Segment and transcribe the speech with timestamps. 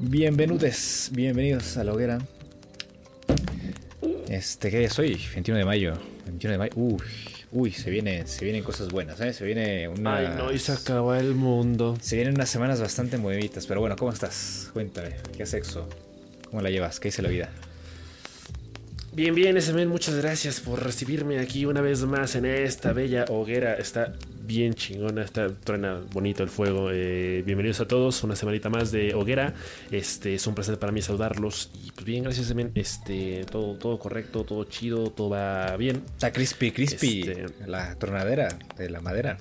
[0.00, 2.18] Bienvenidos, bienvenidos a la hoguera.
[4.28, 5.20] Este, ¿qué día es hoy?
[5.32, 5.94] 21 de mayo.
[6.26, 6.72] 21 de mayo.
[6.74, 6.96] Uy,
[7.52, 9.32] uy, se viene, se vienen cosas buenas, ¿eh?
[9.32, 10.16] Se viene una.
[10.16, 11.96] Ay, no, y se acaba el mundo.
[12.00, 14.70] Se vienen unas semanas bastante moviditas, pero bueno, ¿cómo estás?
[14.72, 15.88] Cuéntame, ¿qué sexo?
[16.50, 16.98] ¿Cómo la llevas?
[16.98, 17.50] ¿Qué dice la vida?
[19.12, 23.74] Bien, bien, SMN, muchas gracias por recibirme aquí una vez más en esta bella hoguera.
[23.74, 24.14] Está
[24.46, 26.90] bien chingona, está truena bonito el fuego.
[26.92, 29.54] Eh, bienvenidos a todos, una semanita más de hoguera.
[29.90, 31.70] Este es un placer para mí saludarlos.
[31.84, 32.72] Y pues bien, gracias, SMN.
[32.74, 36.02] Este, todo, todo correcto, todo chido, todo va bien.
[36.14, 37.20] Está crispy, crispy.
[37.22, 39.38] Este- La tronadera de la madera.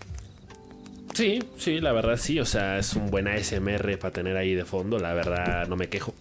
[1.13, 2.39] Sí, sí, la verdad sí.
[2.39, 4.99] O sea, es un buen ASMR para tener ahí de fondo.
[4.99, 6.13] La verdad, no me quejo.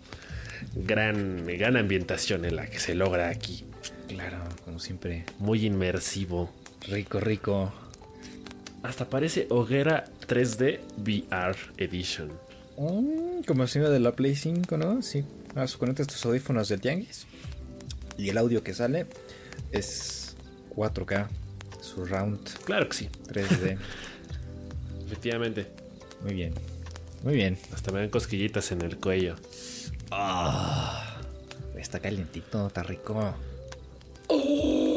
[0.75, 3.65] Gran, gran ambientación en la que se logra aquí.
[4.09, 5.25] Claro, como siempre.
[5.39, 6.51] Muy inmersivo.
[6.89, 7.73] Rico, rico.
[8.83, 12.31] Hasta parece Hoguera 3D VR Edition.
[12.77, 15.03] Mm, como si de la Play 5, ¿no?
[15.03, 15.25] Sí.
[15.55, 17.27] Ah, conectas tus audífonos del Tianguis.
[18.19, 19.07] Y el audio que sale
[19.71, 20.37] es
[20.75, 21.29] 4K.
[21.81, 23.79] Surround Claro que sí, 3D.
[25.07, 25.67] efectivamente.
[26.23, 26.55] Muy bien.
[27.23, 27.59] Muy bien.
[27.73, 29.37] Hasta me dan cosquillitas en el cuello.
[31.77, 33.35] Está calientito, está rico.
[34.31, 34.92] Y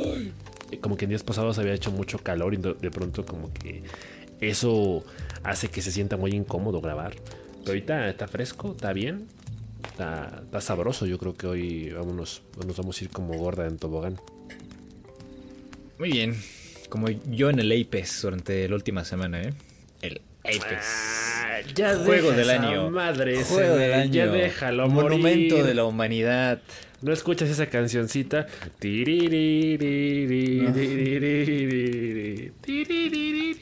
[0.81, 3.83] Como que en días pasados había hecho mucho calor y de pronto como que
[4.41, 5.03] eso
[5.43, 7.13] hace que se sienta muy incómodo grabar.
[7.59, 9.27] Pero ahorita está fresco, está bien.
[9.87, 11.05] Está, está sabroso.
[11.05, 14.19] Yo creo que hoy vámonos, nos vamos a ir como gorda en tobogán.
[15.97, 16.35] Muy bien.
[16.89, 19.53] Como yo en el Apex durante la última semana, ¿eh?
[20.01, 21.73] El Apex.
[21.75, 22.91] ya Juego del año.
[22.91, 24.13] Madre, Juego del año.
[24.13, 25.65] Ya déjalo Monumento morir.
[25.67, 26.61] de la humanidad
[27.05, 28.47] no escuchas esa cancioncita.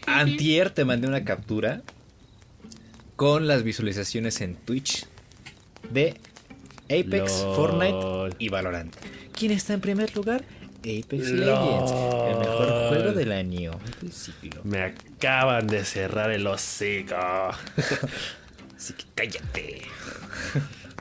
[0.07, 1.81] Antier te mandé una captura
[3.17, 5.07] con las visualizaciones en Twitch
[5.91, 6.15] de
[6.85, 8.95] Apex, Fortnite y Valorant.
[9.37, 10.45] ¿Quién está en primer lugar?
[10.79, 13.71] Apex Legends, el mejor juego del año.
[14.63, 17.17] Me acaban de cerrar el hocico.
[18.77, 19.81] Así que cállate.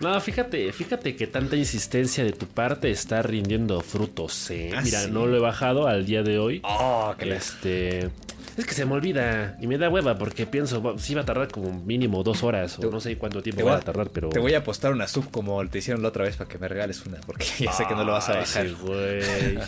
[0.00, 4.50] No, fíjate, fíjate que tanta insistencia de tu parte está rindiendo frutos.
[4.50, 4.70] eh.
[4.74, 5.10] Ah, Mira, sí.
[5.10, 6.60] no lo he bajado al día de hoy.
[6.64, 8.10] Oh, que Este.
[8.54, 11.24] Es que se me olvida y me da hueva porque pienso, "Bueno, sí va a
[11.24, 14.28] tardar como mínimo dos horas o no sé cuánto tiempo va a- a tardar, pero.
[14.28, 16.68] Te voy a apostar una sub como te hicieron la otra vez para que me
[16.68, 18.66] regales una, porque ya sé que no lo vas a Ah, bajar.
[18.66, 19.58] Ese güey.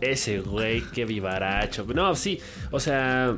[0.00, 1.86] Ese güey, qué vivaracho.
[1.94, 2.40] No, sí,
[2.72, 3.36] o sea.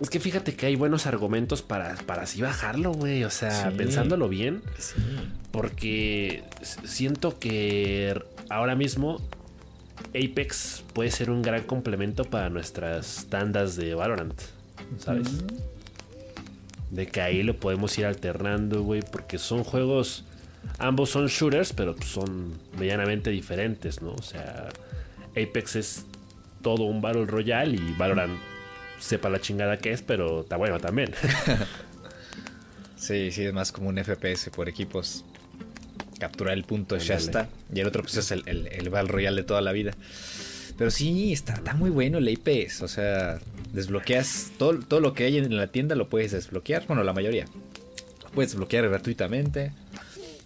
[0.00, 3.24] Es que fíjate que hay buenos argumentos para, para así bajarlo, güey.
[3.24, 3.76] O sea, Sí.
[3.76, 4.62] pensándolo bien.
[4.78, 4.94] Sí.
[5.50, 6.44] Porque
[6.84, 9.20] siento que ahora mismo
[10.10, 14.40] Apex puede ser un gran complemento para nuestras tandas de Valorant.
[14.98, 15.28] ¿Sabes?
[16.90, 19.02] De que ahí lo podemos ir alternando, güey.
[19.02, 20.24] Porque son juegos.
[20.78, 24.12] Ambos son shooters, pero pues son medianamente diferentes, ¿no?
[24.12, 24.68] O sea,
[25.32, 26.06] Apex es
[26.62, 28.38] todo un Battle Royale y Valorant
[28.98, 31.12] sepa la chingada que es, pero está bueno también.
[32.96, 35.24] Sí, sí, es más como un FPS por equipos.
[36.18, 37.24] Capturar el punto, ya Ándale.
[37.26, 37.48] está.
[37.72, 39.92] Y el otro, pues es el, el, el Battle Royale de toda la vida.
[40.76, 42.82] Pero sí, está, está muy bueno el Apex.
[42.82, 43.38] O sea,
[43.72, 46.86] desbloqueas todo, todo lo que hay en la tienda, lo puedes desbloquear.
[46.88, 47.44] Bueno, la mayoría.
[48.24, 49.70] Lo puedes desbloquear gratuitamente.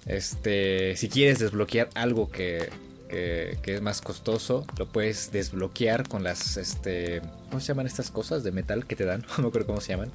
[0.04, 2.68] Este, si quieres desbloquear algo que,
[3.12, 8.10] que, que es más costoso, lo puedes desbloquear con las, este, ¿cómo se llaman estas
[8.10, 9.24] cosas de metal que te dan?
[9.36, 10.10] No me acuerdo cómo se llaman.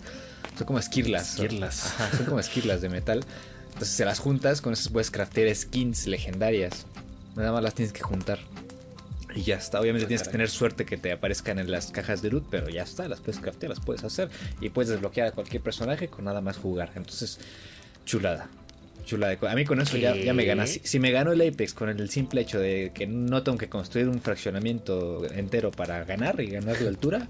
[0.58, 1.36] Son como esquirlas.
[1.36, 1.86] Esquirlas.
[1.86, 3.24] Ajá, son como esquirlas de metal.
[3.68, 6.88] Entonces se las juntas, con eso puedes craftear skins legendarias.
[7.36, 8.40] Nada más las tienes que juntar.
[9.36, 9.80] Y ya está.
[9.80, 12.82] Obviamente tienes que tener suerte que te aparezcan en las cajas de loot, pero ya
[12.82, 13.08] está.
[13.08, 14.30] Las puedes craftear, las puedes hacer.
[14.60, 16.94] Y puedes desbloquear a cualquier personaje con nada más jugar.
[16.96, 17.40] Entonces,
[18.06, 18.50] chulada.
[19.08, 19.38] Chulada.
[19.50, 20.70] A mí con eso ya, ya me ganas.
[20.70, 23.70] Si, si me ganó el Apex con el simple hecho de que no tengo que
[23.70, 27.28] construir un fraccionamiento entero para ganar y ganar la altura,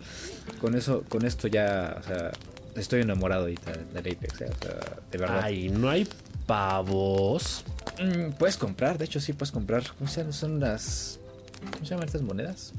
[0.60, 2.32] con eso, con esto ya, o sea,
[2.76, 4.80] estoy enamorado ahorita del Apex, eh, o sea,
[5.12, 5.42] de verdad.
[5.44, 6.08] Ay, no hay
[6.46, 7.64] pavos.
[8.00, 9.84] Mm, puedes comprar, de hecho sí puedes comprar.
[9.98, 10.34] ¿Cómo se llaman?
[10.34, 11.20] Son las.
[11.74, 12.74] ¿Cómo se llaman estas monedas?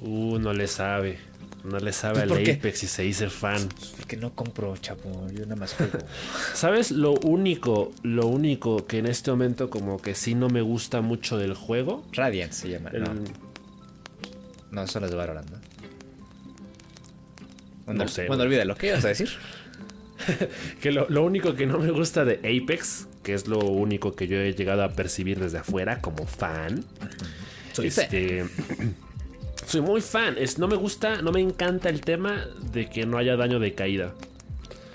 [0.00, 1.18] Uh, no le sabe.
[1.64, 2.54] No le sabe Pues, al.
[2.56, 3.68] Apex y se dice fan.
[3.96, 5.28] Porque no compro, chapo.
[5.32, 5.98] Yo nada más juego.
[6.54, 6.90] ¿Sabes?
[6.90, 11.38] Lo único, lo único que en este momento como que sí no me gusta mucho
[11.38, 12.04] del juego.
[12.12, 12.90] Radiant se llama.
[12.90, 13.10] el- No,
[14.72, 15.58] no, son las de Valorant, ¿no?
[17.94, 18.74] No sé, Bueno, olvídalo.
[18.76, 19.28] ¿Qué ibas a decir?
[20.80, 24.28] Que lo, lo único que no me gusta de Apex, que es lo único que
[24.28, 26.84] yo he llegado a percibir desde afuera como fan.
[27.72, 28.06] Soy fan.
[29.66, 30.36] soy muy fan.
[30.38, 33.74] Es, no me gusta, no me encanta el tema de que no haya daño de
[33.74, 34.14] caída.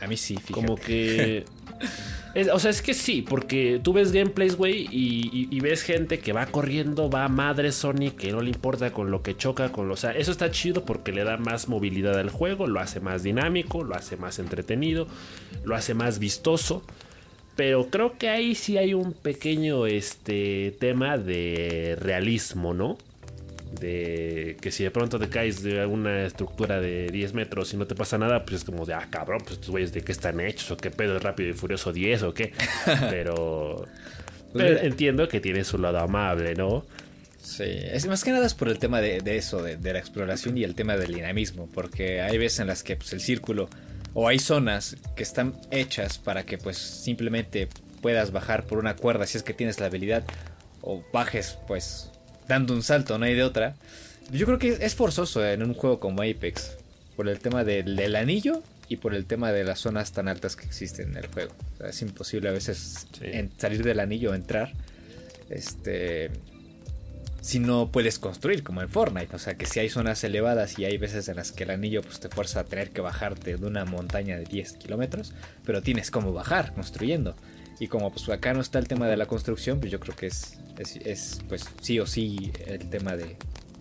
[0.01, 0.53] A mí sí, fíjate.
[0.53, 1.45] Como que
[2.53, 6.45] o sea, es que sí, porque tú ves gameplays, güey, y, ves gente que va
[6.45, 9.95] corriendo, va a madre Sony, que no le importa con lo que choca, con lo.
[9.95, 13.23] O sea, eso está chido porque le da más movilidad al juego, lo hace más
[13.23, 15.07] dinámico, lo hace más entretenido,
[15.63, 16.83] lo hace más vistoso.
[17.55, 22.97] Pero creo que ahí sí hay un pequeño este, tema de realismo, ¿no?
[23.71, 27.87] De que si de pronto te caes de una estructura de 10 metros y no
[27.87, 30.39] te pasa nada, pues es como de, ah, cabrón, pues estos güeyes de qué están
[30.39, 32.53] hechos o qué pedo es rápido y furioso 10 o qué.
[33.09, 33.85] pero,
[34.53, 36.85] pues entiendo que tiene su lado amable, ¿no?
[37.47, 40.63] Sí, es más que nada es por el tema de, eso, de, la exploración y
[40.63, 43.69] el tema del dinamismo, porque hay veces en las que pues, el círculo
[44.13, 47.69] o hay zonas que están hechas para que pues simplemente
[48.01, 50.23] puedas bajar por una cuerda si es que tienes la habilidad
[50.81, 52.11] o bajes pues
[52.47, 53.75] dando un salto, no hay de otra.
[54.31, 56.77] Yo creo que es forzoso en un juego como Apex,
[57.15, 60.65] por el tema del, anillo y por el tema de las zonas tan altas que
[60.65, 61.53] existen en el juego.
[61.87, 63.07] es imposible a veces
[63.57, 64.73] salir del anillo o entrar.
[65.49, 66.29] Este.
[67.41, 69.33] Si no puedes construir, como en Fortnite.
[69.33, 72.01] O sea que si hay zonas elevadas y hay veces en las que el anillo
[72.01, 75.33] pues, te fuerza a tener que bajarte de una montaña de 10 kilómetros.
[75.65, 77.35] Pero tienes como bajar construyendo.
[77.79, 80.27] Y como pues acá no está el tema de la construcción, pues yo creo que
[80.27, 80.57] es,
[81.05, 83.35] es, pues sí o sí el tema de,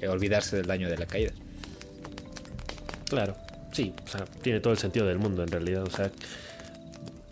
[0.09, 1.33] olvidarse del daño de la caída.
[3.09, 3.37] Claro,
[3.73, 5.85] sí, o sea, tiene todo el sentido del mundo en realidad.
[5.85, 6.11] O sea,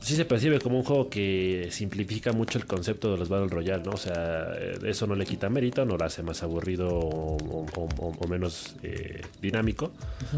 [0.00, 3.82] sí se percibe como un juego que simplifica mucho el concepto de los Battle Royale,
[3.82, 3.92] ¿no?
[3.92, 8.76] O sea, eh, eso no le quita mérito, no lo hace más aburrido o, menos
[8.82, 9.92] eh, dinámico,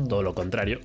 [0.09, 0.81] todo lo contrario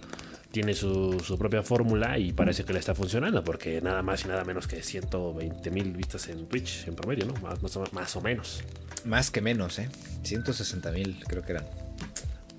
[0.52, 4.44] tiene su, propia fórmula y parece que le está funcionando porque nada más y nada
[4.44, 7.34] menos que 120 mil vistas en Twitch en promedio, ¿no?
[7.36, 7.60] Más,
[7.94, 8.62] más, o menos.
[9.06, 9.90] Más que menos, ¿eh?
[10.24, 11.66] 160 mil creo que eran.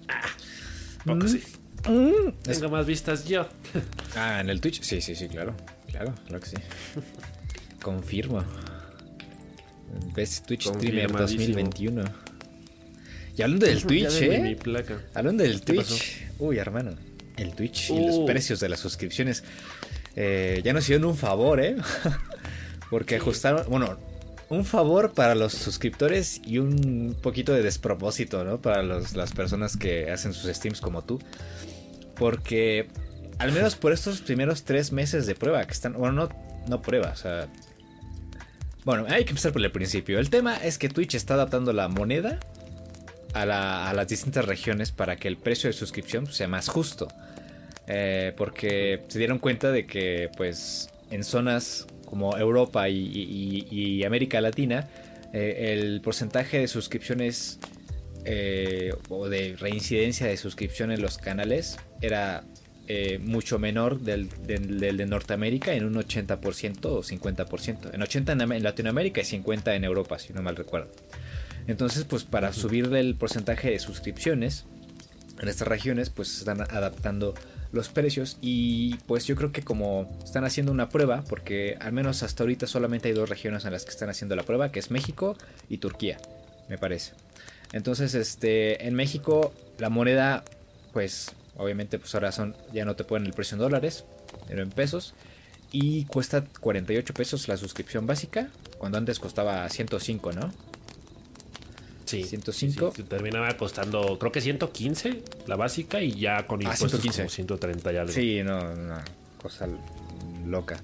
[0.09, 0.27] Ah,
[1.05, 1.43] poco sí.
[1.89, 2.33] Mm.
[2.43, 3.47] Tengo más vistas yo.
[4.17, 4.83] ah, en el Twitch.
[4.83, 5.55] Sí, sí, sí, claro.
[5.91, 6.56] Claro, claro que sí.
[7.83, 8.43] Confirmo.
[10.15, 12.05] Best Twitch Streamer 2021.
[13.37, 14.59] Y hablando del Twitch, ¿eh?
[15.12, 16.27] Hablando del Twitch.
[16.39, 18.26] Uy, hermano el Twitch y los uh.
[18.26, 19.44] precios de las suscripciones.
[20.17, 21.76] Eh, ya nos hicieron un favor, ¿eh?
[22.90, 23.99] Porque ajustaron, bueno,
[24.50, 28.61] un favor para los suscriptores y un poquito de despropósito, ¿no?
[28.61, 31.19] Para las personas que hacen sus streams como tú.
[32.17, 32.88] Porque
[33.38, 36.29] al menos por estos primeros tres meses de prueba que están, bueno, no,
[36.69, 37.49] no prueba, o sea...
[38.84, 40.19] Bueno, hay que empezar por el principio.
[40.19, 42.40] El tema es que Twitch está adaptando la moneda
[43.34, 47.08] a, las distintas regiones para que el precio de suscripción sea más justo.
[47.88, 54.88] Eh, porque se dieron cuenta de que pues en zonas como Europa y, América Latina
[55.32, 57.58] eh, el porcentaje de suscripciones
[58.25, 62.44] eh, o de reincidencia de suscripción en los canales era
[63.20, 67.94] mucho menor del, de Norteamérica en un 80% o 50%.
[67.94, 70.90] En 80 en Latinoamérica y 50 en Europa, si no mal recuerdo.
[71.67, 74.64] Entonces, pues para subir el porcentaje de suscripciones
[75.41, 77.35] en estas regiones, pues se están adaptando
[77.73, 82.22] los precios y pues yo creo que como están haciendo una prueba, porque al menos
[82.22, 84.91] hasta ahorita solamente hay dos regiones en las que están haciendo la prueba, que es
[84.91, 85.37] México
[85.69, 86.19] y Turquía,
[86.69, 87.13] me parece.
[87.72, 90.44] Entonces, este, en México la moneda,
[90.93, 94.05] pues obviamente pues ahora son, ya no te ponen el precio en dólares,
[94.48, 95.15] pero en pesos.
[95.75, 100.53] Y cuesta 48 pesos la suscripción básica, cuando antes costaba 105, ¿no?
[102.13, 102.25] Sí.
[102.25, 102.93] 105.
[103.09, 108.07] terminaba costando, creo que 115 la básica y ya con ah, impuestos como 130 ya.
[108.09, 109.03] Sí, no, una
[109.41, 109.67] cosa
[110.47, 110.81] loca.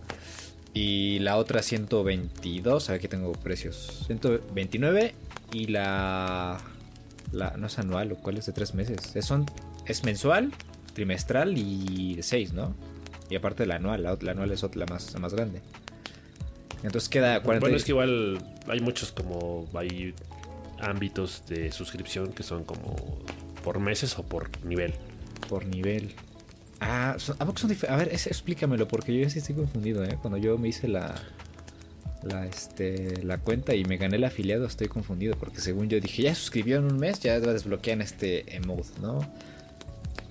[0.75, 4.05] Y la otra 122, a ver que tengo precios.
[4.07, 5.15] 129
[5.53, 6.59] y la,
[7.33, 9.17] la no es anual, lo cual es de tres meses.
[9.17, 9.47] Es, son,
[9.87, 10.53] es mensual,
[10.95, 12.75] trimestral y de seis, ¿no?
[13.31, 15.61] Y aparte la anual, la, la anual es otra, la más, la más grande.
[16.83, 17.65] Entonces queda 40.
[17.65, 20.15] Bueno, es que igual hay muchos como hay
[20.81, 22.97] ámbitos de suscripción que son como
[23.63, 24.95] por meses o por nivel.
[25.49, 26.15] Por nivel.
[26.81, 30.17] Ah, son, ¿a, a ver, explícamelo, porque yo ya sí estoy confundido, ¿eh?
[30.21, 31.15] Cuando yo me hice la,
[32.23, 36.23] la, este, la cuenta y me gané el afiliado, estoy confundido, porque según yo dije,
[36.23, 39.21] ya suscribió en un mes, ya desbloquean este emote, ¿no?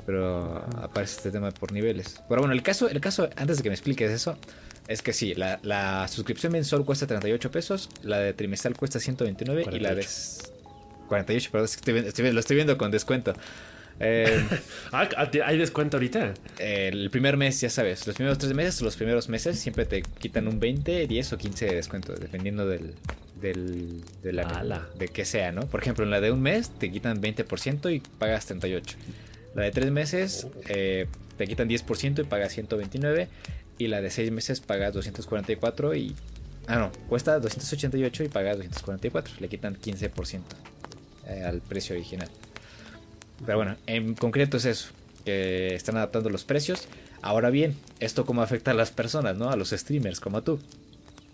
[0.06, 2.22] Pero aparece este tema por niveles.
[2.30, 4.38] Pero bueno, el caso, el caso, antes de que me expliques eso,
[4.88, 9.79] es que sí, la, suscripción mensual cuesta 38 pesos, la de trimestral cuesta 129 y
[9.79, 10.06] la de...
[11.08, 11.70] 48, perdón,
[12.34, 13.34] lo estoy viendo con descuento.
[14.00, 14.44] Eh,
[14.91, 15.08] ah,
[15.46, 16.34] ¿Hay descuento ahorita?
[16.60, 20.48] el primer mes, ya sabes, los primeros tres meses, los primeros meses siempre te quitan
[20.48, 22.94] un 20, 10 o 15 de descuento, dependiendo del,
[23.41, 25.62] del, de, la, de que sea, ¿no?
[25.62, 28.98] Por ejemplo, en la de un mes te quitan 20% y pagas 38.
[29.56, 33.27] La de tres meses eh, te quitan 10% y pagas 129.
[33.77, 36.15] Y la de 6 meses pagas 244 y...
[36.67, 39.36] Ah, no, cuesta 288 y pagas 244.
[39.39, 40.41] Le quitan 15%
[41.27, 42.29] eh, al precio original.
[43.46, 44.89] Pero bueno, en concreto es eso.
[45.24, 46.88] Que están adaptando los precios.
[47.22, 49.50] Ahora bien, ¿esto cómo afecta a las personas, no?
[49.50, 50.60] A los streamers como tú.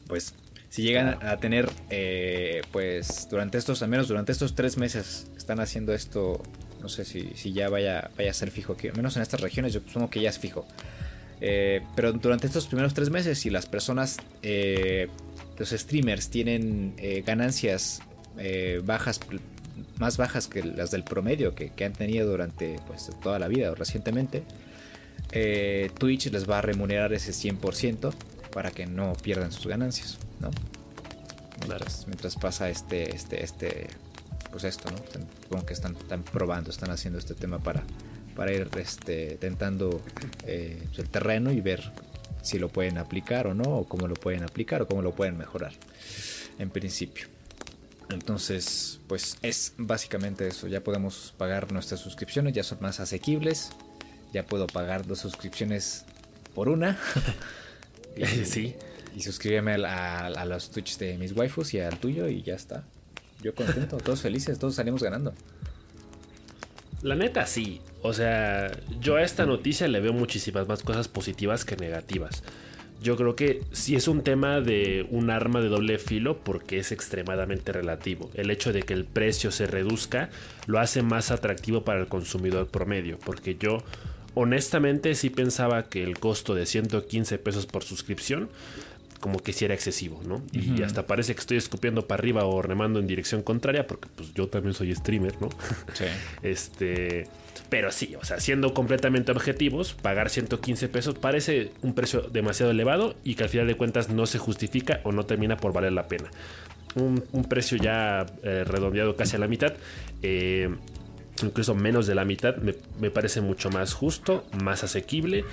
[0.07, 0.33] Pues
[0.73, 5.59] si llegan a tener, eh, pues durante estos, al menos durante estos tres meses, están
[5.59, 6.41] haciendo esto,
[6.81, 9.41] no sé si, si ya vaya, vaya a ser fijo, que al menos en estas
[9.41, 10.65] regiones yo supongo que ya es fijo.
[11.41, 15.09] Eh, pero durante estos primeros tres meses, si las personas, eh,
[15.57, 18.01] los streamers tienen ganancias
[18.83, 19.19] bajas,
[19.99, 23.71] más bajas que las del promedio que, que han tenido durante pues, toda la vida
[23.71, 24.43] o recientemente,
[25.99, 28.13] Twitch les va a remunerar ese 100%
[28.53, 30.51] para que no pierdan sus ganancias, ¿no?
[31.67, 33.87] Mientras, mientras pasa este, este, este,
[34.51, 34.97] pues esto, ¿no?
[35.49, 37.83] Como que están, están probando, están haciendo este tema para,
[38.35, 40.01] para ir este, tentando
[40.45, 41.91] eh, el terreno y ver
[42.41, 45.37] si lo pueden aplicar o no, o cómo lo pueden aplicar o cómo lo pueden
[45.37, 45.73] mejorar,
[46.59, 47.27] en principio.
[48.09, 50.67] Entonces, pues es básicamente eso.
[50.67, 53.71] Ya podemos pagar nuestras suscripciones, ya son más asequibles.
[54.33, 56.05] Ya puedo pagar dos suscripciones
[56.53, 56.99] por una.
[58.45, 58.75] sí.
[59.15, 62.83] Y suscríbeme a, los Twitch de mis waifus y al tuyo y ya está.
[63.41, 65.33] Yo contento, todos felices, todos salimos ganando.
[67.01, 67.81] La neta sí.
[68.03, 68.69] O sea,
[68.99, 72.43] yo a esta noticia le veo muchísimas más cosas positivas que negativas.
[73.01, 76.91] Yo creo que sí es un tema de un arma de doble filo porque es
[76.91, 78.29] extremadamente relativo.
[78.33, 80.29] El hecho de que el precio se reduzca
[80.67, 83.17] lo hace más atractivo para el consumidor promedio.
[83.19, 83.83] Porque yo
[84.35, 88.49] honestamente sí pensaba que el costo de 115 pesos por suscripción
[89.23, 90.43] como que sí era excesivo, ¿no?
[90.51, 94.33] Y hasta parece que estoy escupiendo para arriba o remando en dirección contraria, porque pues
[94.33, 95.47] yo también soy streamer, ¿no?
[95.93, 96.03] Sí.
[96.43, 97.29] este,
[97.69, 103.15] pero sí, o sea, siendo completamente objetivos, pagar 115 pesos parece un precio demasiado elevado
[103.23, 106.07] y que al final de cuentas no se justifica o no termina por valer la
[106.07, 106.29] pena.
[106.95, 109.73] Un, precio ya eh, redondeado casi a la mitad.
[110.21, 110.69] Eh,
[111.41, 115.45] incluso menos de la mitad, me, parece mucho más justo, más asequible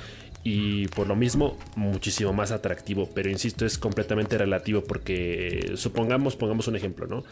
[0.42, 3.08] y por lo mismo muchísimo más atractivo.
[3.14, 7.24] Pero insisto, es completamente relativo porque supongamos, pongamos un ejemplo, ¿no?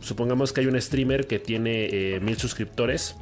[0.00, 3.16] Supongamos que hay un streamer que tiene eh, mil suscriptores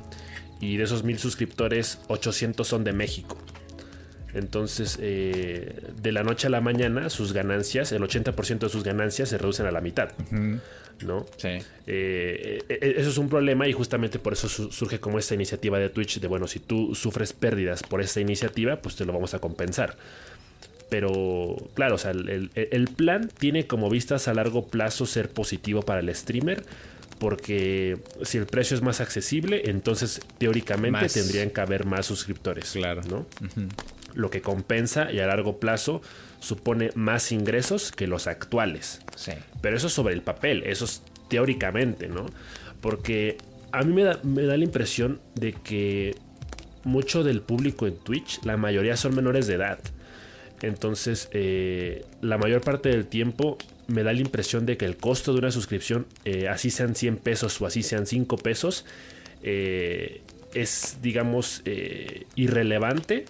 [0.61, 3.37] y de esos mil suscriptores 800 son de México.
[4.35, 9.29] Entonces, eh, de la noche a la mañana, sus ganancias, el 80% de sus ganancias
[9.31, 10.11] se reducen a la mitad.
[11.05, 11.27] ¿no?
[11.37, 11.49] Sí.
[11.87, 15.89] Eh, eh, eso es un problema y justamente por eso surge como esta iniciativa de
[15.89, 19.39] Twitch de, bueno, si tú sufres pérdidas por esta iniciativa, pues te lo vamos a
[19.39, 19.97] compensar.
[20.91, 26.01] Pero, claro, o sea, el, plan tiene como vistas a largo plazo ser positivo para
[26.01, 26.65] el streamer,
[27.21, 32.73] porque si el precio es más accesible, entonces teóricamente tendrían que haber más suscriptores.
[32.73, 33.03] Claro.
[33.09, 33.27] ¿no?
[34.15, 36.01] Lo que compensa y a largo plazo
[36.41, 39.03] supone más ingresos que los actuales.
[39.17, 39.33] Sí.
[39.61, 42.25] Pero eso es sobre el papel, eso es teóricamente, ¿no?
[42.81, 43.37] Porque
[43.71, 46.17] a mí me da, me da la impresión de que
[46.85, 49.79] mucho del público en Twitch, la mayoría son menores de edad.
[50.63, 53.59] Entonces, eh, la mayor parte del tiempo
[53.91, 57.19] me da la impresión de que el costo de una suscripción, eh, así sean 100
[57.19, 58.85] pesos o así sean 5 pesos,
[59.43, 60.23] eh,
[60.55, 61.63] es, digamos,
[62.35, 63.27] irrelevante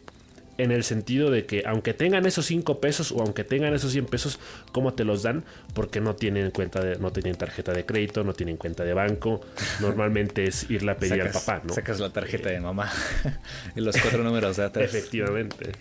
[0.62, 4.06] en el sentido de que aunque tengan esos 5 pesos o aunque tengan esos 100
[4.06, 4.38] pesos,
[4.72, 5.44] ¿cómo te los dan?
[5.74, 9.40] Porque no tienen cuenta de, no tienen tarjeta de crédito, no tienen cuenta de banco.
[9.80, 11.72] Normalmente es irla a pedir al papá, ¿no?
[11.72, 12.90] Sacas la tarjeta de mamá
[13.76, 14.84] y los cuatro números de atrás.
[14.84, 15.72] Efectivamente.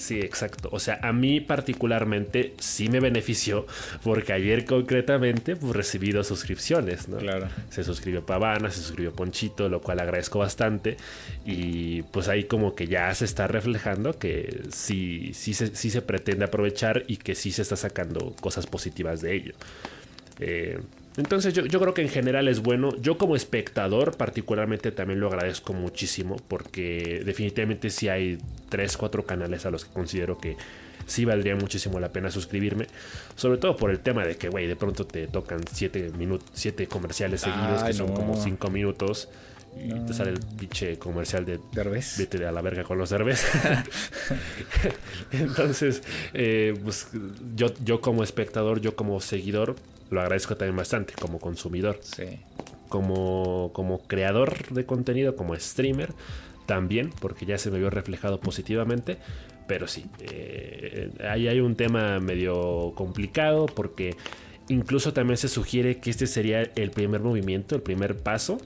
[0.00, 0.70] Sí, exacto.
[0.72, 3.66] O sea, a mí particularmente sí me benefició
[4.02, 7.18] porque ayer concretamente pues, recibí dos suscripciones, ¿no?
[7.18, 7.48] Claro.
[7.68, 10.96] Se suscribió Pavana, se suscribió Ponchito, lo cual agradezco bastante.
[11.44, 16.00] Y pues ahí como que ya se está reflejando que sí, sí, se, sí se
[16.00, 19.52] pretende aprovechar y que sí se está sacando cosas positivas de ello.
[20.38, 20.80] Eh,
[21.16, 22.94] entonces yo, creo que en general es bueno.
[23.00, 28.38] Yo como espectador particularmente también lo agradezco muchísimo porque definitivamente sí hay
[28.68, 30.56] 3, 4 canales a los que considero que
[31.06, 32.86] sí valdría muchísimo la pena suscribirme.
[33.34, 36.12] Sobre todo por el tema de que, güey, de pronto te tocan 7
[36.52, 39.28] siete comerciales seguidos que son como 5 minutos.
[39.76, 42.18] Y te sale el pinche comercial de Derbez.
[42.18, 43.44] Vete a la verga con los Derbez.
[45.32, 46.02] Entonces,
[46.34, 47.08] eh, pues
[47.54, 49.76] yo, yo como espectador, yo como seguidor,
[50.10, 51.98] lo agradezco también bastante como consumidor.
[52.02, 52.40] Sí.
[52.88, 56.12] Como, como creador de contenido, como streamer,
[56.66, 59.18] también, porque ya se me vio reflejado positivamente.
[59.68, 64.16] Pero sí, eh, ahí hay un tema medio complicado porque
[64.68, 68.58] incluso también se sugiere que este sería el primer movimiento, el primer paso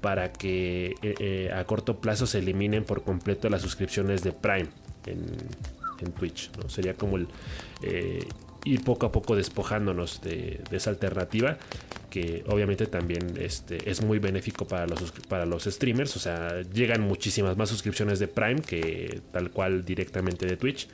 [0.00, 4.68] para que eh, eh, a corto plazo se eliminen por completo las suscripciones de Prime
[5.06, 5.24] en,
[6.00, 6.50] en Twitch.
[6.56, 6.68] ¿no?
[6.68, 7.28] Sería como el
[7.82, 8.26] eh,
[8.64, 11.58] ir poco a poco despojándonos de, esa alternativa
[12.10, 16.16] que obviamente también este, es muy benéfico para los, para los streamers.
[16.16, 20.88] O sea, llegan muchísimas más suscripciones de Prime que tal cual directamente de Twitch.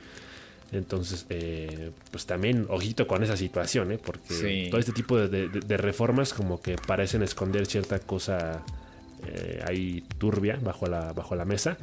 [0.71, 3.99] Entonces, eh, pues también ojito con esa situación, ¿eh?
[4.03, 8.63] porque todo este tipo de, reformas como que parecen esconder cierta cosa
[9.25, 11.77] eh, ahí turbia bajo la, bajo la mesa.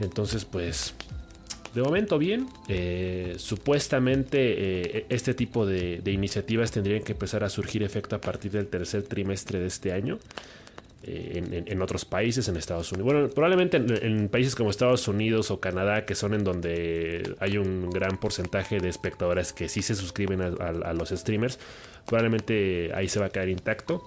[0.00, 0.94] Entonces, pues,
[1.74, 2.48] de momento bien.
[2.68, 8.66] Eh, supuestamente este tipo de, iniciativas tendrían que empezar a surgir efecto a partir del
[8.68, 10.18] tercer trimestre de este año.
[11.04, 13.12] Eh, en, otros países, en Estados Unidos.
[13.12, 17.90] Bueno, probablemente en, países como Estados Unidos o Canadá, que son en donde hay un
[17.90, 21.58] gran porcentaje de espectadores que sí se suscriben a, los streamers,
[22.06, 24.04] probablemente ahí se va a quedar intacto.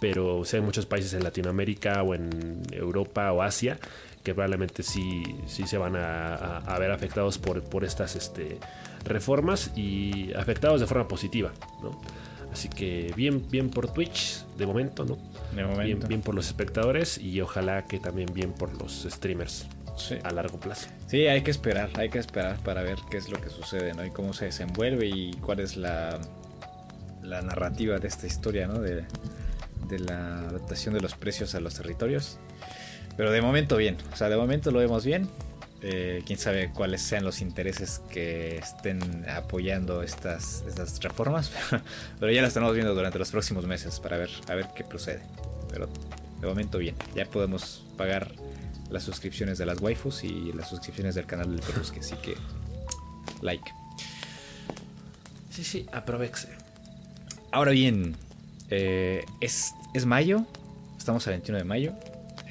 [0.00, 3.78] Pero si hay muchos países en Latinoamérica o en Europa o Asia
[4.22, 8.58] que probablemente sí, sí se van a, ver afectados por, por estas este,
[9.04, 11.52] reformas y afectados de forma positiva,
[11.82, 12.00] ¿no?
[12.52, 15.16] Así que bien, bien por Twitch de momento, ¿no?
[15.56, 16.06] De momento.
[16.06, 19.66] Bien, por los espectadores y ojalá que también bien por los streamers
[20.22, 20.88] a largo plazo.
[21.06, 24.04] Sí, hay que esperar, hay que esperar para ver qué es lo que sucede, ¿no?
[24.04, 26.20] Y cómo se desenvuelve y cuál es la,
[27.22, 28.80] la narrativa de esta historia, ¿no?
[28.80, 29.04] De,
[29.88, 32.38] de la adaptación de los precios a los territorios.
[33.16, 35.28] Pero de momento bien, o sea, de momento lo vemos bien.
[35.84, 41.50] Eh, quién sabe cuáles sean los intereses que estén apoyando estas, estas reformas,
[42.20, 45.22] pero ya las estamos viendo durante los próximos meses para ver, a ver qué procede.
[45.68, 45.88] Pero
[46.40, 48.30] de momento bien, ya podemos pagar
[48.90, 52.36] las suscripciones de las waifus y las suscripciones del canal del Perusque, así que
[53.40, 53.72] like.
[55.50, 56.48] Sí, sí, aproveche.
[57.50, 58.16] Ahora bien,
[58.70, 60.46] eh, es, es mayo,
[60.96, 61.94] estamos al 21 de mayo,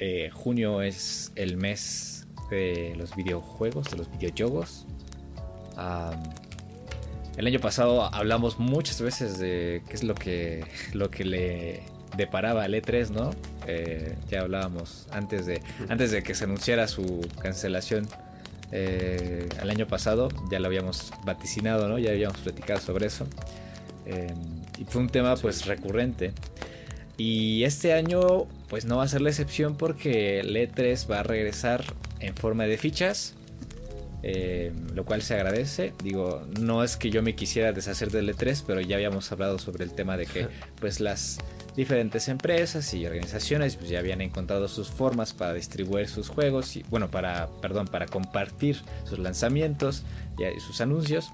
[0.04, 4.84] eh, junio es el mes de los videojuegos, de los videojuegos.
[7.36, 11.82] el año pasado hablamos muchas veces de qué es lo que, lo que le
[12.16, 13.30] deparaba al E3, ¿no?
[13.68, 18.08] Eh, ya hablábamos antes de, antes de que se anunciara su cancelación
[18.72, 22.00] eh, el año pasado, ya lo habíamos vaticinado, ¿no?
[22.00, 23.24] Ya habíamos platicado sobre eso.
[24.04, 24.34] Em,
[24.78, 26.32] y fue un tema pues recurrente.
[27.16, 31.22] Y este año pues no va a ser la excepción porque el E3 va a
[31.22, 31.84] regresar
[32.20, 33.34] en forma de fichas,
[34.22, 35.92] eh, lo cual se agradece.
[36.02, 39.84] Digo, no es que yo me quisiera deshacer del E3, pero ya habíamos hablado sobre
[39.84, 40.48] el tema de que
[40.80, 41.36] pues las
[41.76, 46.82] diferentes empresas y organizaciones pues, ya habían encontrado sus formas para distribuir sus juegos y
[46.84, 50.02] bueno, para perdón, para compartir sus lanzamientos
[50.38, 51.30] y sus anuncios.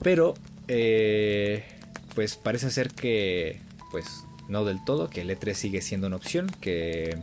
[0.00, 0.32] Pero
[0.66, 1.62] eh,
[2.14, 6.50] pues parece ser que pues no del todo, que el E3 sigue siendo una opción,
[6.60, 7.18] que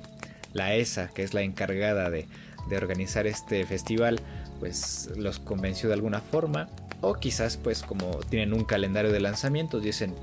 [0.54, 2.28] la ESA, que es la encargada de,
[2.76, 4.20] organizar este festival,
[4.60, 6.70] pues los convenció de alguna forma.
[7.02, 10.16] O quizás pues como tienen un calendario de lanzamientos, dicen,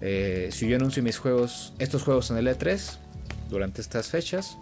[0.00, 2.96] eh, si yo anuncio mis juegos, estos juegos en el E3,
[3.50, 4.56] durante estas fechas,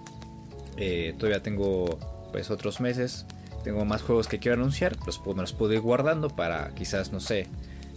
[0.77, 1.99] eh, todavía tengo
[2.33, 3.27] pues otros meses,
[3.65, 7.21] tengo más juegos que quiero anunciar, los, me los puedo ir guardando para quizás, no
[7.21, 7.47] sé,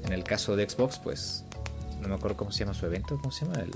[0.06, 1.46] en el caso de Xbox, pues
[2.02, 3.60] no me acuerdo cómo se llama su evento, ¿cómo se llama?
[3.62, 3.72] El,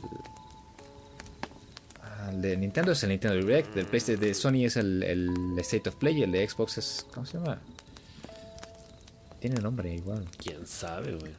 [2.29, 5.89] el de Nintendo es el Nintendo Direct, el PlayStation de Sony es el, el, State
[5.89, 7.05] of Play, el de Xbox es.
[7.13, 7.59] ¿Cómo se llama?
[9.39, 10.25] Tiene nombre igual.
[10.37, 11.33] Quién sabe, güey.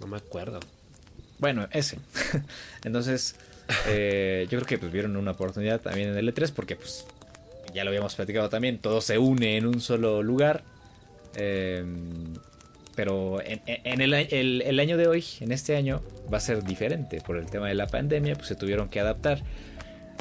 [0.00, 0.60] No me acuerdo.
[1.38, 1.98] Bueno, ese.
[2.84, 3.36] Entonces,
[3.88, 7.04] eh, yo creo que pues, vieron una oportunidad también en el E3 porque pues
[7.74, 10.62] ya lo habíamos platicado también, todo se une en un solo lugar.
[11.34, 11.84] Eh,
[12.96, 16.00] pero en, el, año de hoy, en este año,
[16.32, 17.20] va a ser diferente.
[17.20, 19.42] Por el tema de la pandemia, pues se tuvieron que adaptar.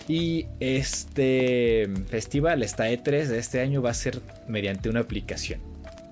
[0.10, 5.62] Y este festival, esta E3 de este año, va a ser mediante una aplicación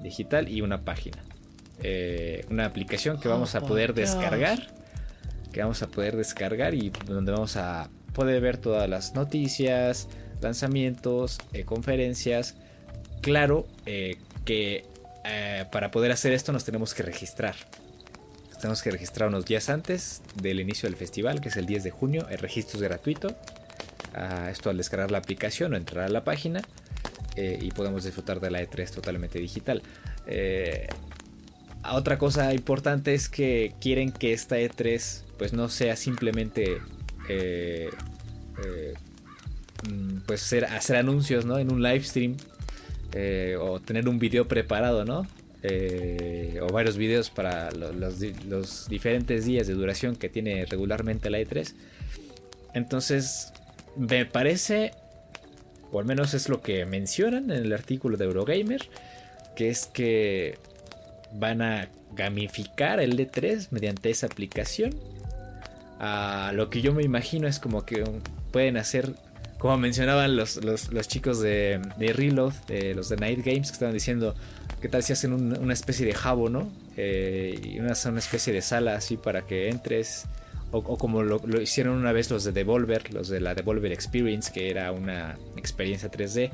[0.02, 1.18] digital y una página.
[1.82, 4.74] Eh, una aplicación que vamos a oh, poder descargar.
[5.52, 10.08] Que vamos a poder descargar y donde vamos a poder ver todas las noticias,
[10.42, 12.56] lanzamientos, eh, conferencias.
[13.22, 14.86] Claro eh, que
[15.26, 17.56] eh, para poder hacer esto nos tenemos que registrar.
[18.60, 21.92] tenemos que registrar unos días antes del inicio del festival, que es el 10 de
[21.92, 22.28] junio.
[22.30, 23.36] El registro es gratuito.
[24.14, 26.62] Ah, esto al descargar la aplicación o entrar a la página.
[27.36, 29.82] Eh, y podemos disfrutar de la E3 totalmente digital.
[30.28, 30.88] Eh,
[31.92, 36.80] otra cosa importante es que quieren que esta E3 pues no sea simplemente
[39.90, 41.58] mm, pues hacer anuncios ¿no?
[41.60, 42.38] en un live stream
[43.14, 45.28] eh, o tener un video preparado, ¿no?
[45.62, 51.74] Eh, o varios videos para los, diferentes días de duración que tiene regularmente la E3.
[52.74, 53.54] Entonces,
[53.96, 54.92] me parece
[55.94, 58.90] o al menos es lo que mencionan en el artículo de Eurogamer,
[59.56, 60.58] que es que
[61.34, 64.96] van a gamificar el D3 mediante esa aplicación.
[66.00, 68.04] A lo que yo me imagino es como que
[68.52, 69.14] pueden hacer,
[69.64, 70.60] como mencionaban los,
[71.08, 72.52] chicos de, Reload,
[72.96, 74.36] los de Night Games, que estaban diciendo,
[74.82, 76.70] ¿qué tal si hacen una especie de jabo, no?
[76.98, 80.26] Eh, y una, una especie de sala así para que entres
[80.72, 84.70] o, como lo, hicieron una vez los de Devolver, los de la Devolver Experience, que
[84.70, 86.52] era una experiencia 3D.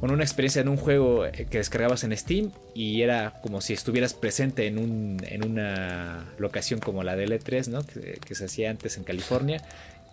[0.00, 3.74] Con una experiencia en un juego eh, que descargabas en Steam y era como si
[3.74, 7.82] estuvieras presente en, un, en una locación como la de E3, ¿no?
[7.84, 9.62] que, se hacía antes en California.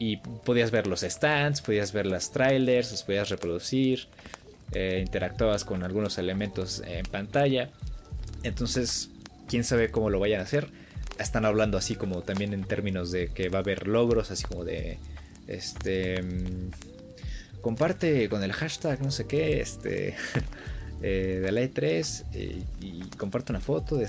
[0.03, 4.07] Y podías ver los stands, podías ver las trailers, los podías reproducir,
[4.71, 7.69] eh, interactuabas con algunos elementos en pantalla.
[8.41, 9.09] Entonces,
[9.47, 10.69] quién sabe cómo lo vayan a hacer
[11.19, 14.63] están hablando así como también en términos de que va a haber logros, así como
[14.63, 14.97] de
[15.47, 16.71] este mm,
[17.61, 20.15] comparte con el hashtag no sé qué, este
[21.03, 23.99] eh, de la E3 eh, y comparte una foto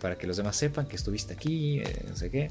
[0.00, 2.50] para que los demás sepan que estuviste aquí, no sé qué.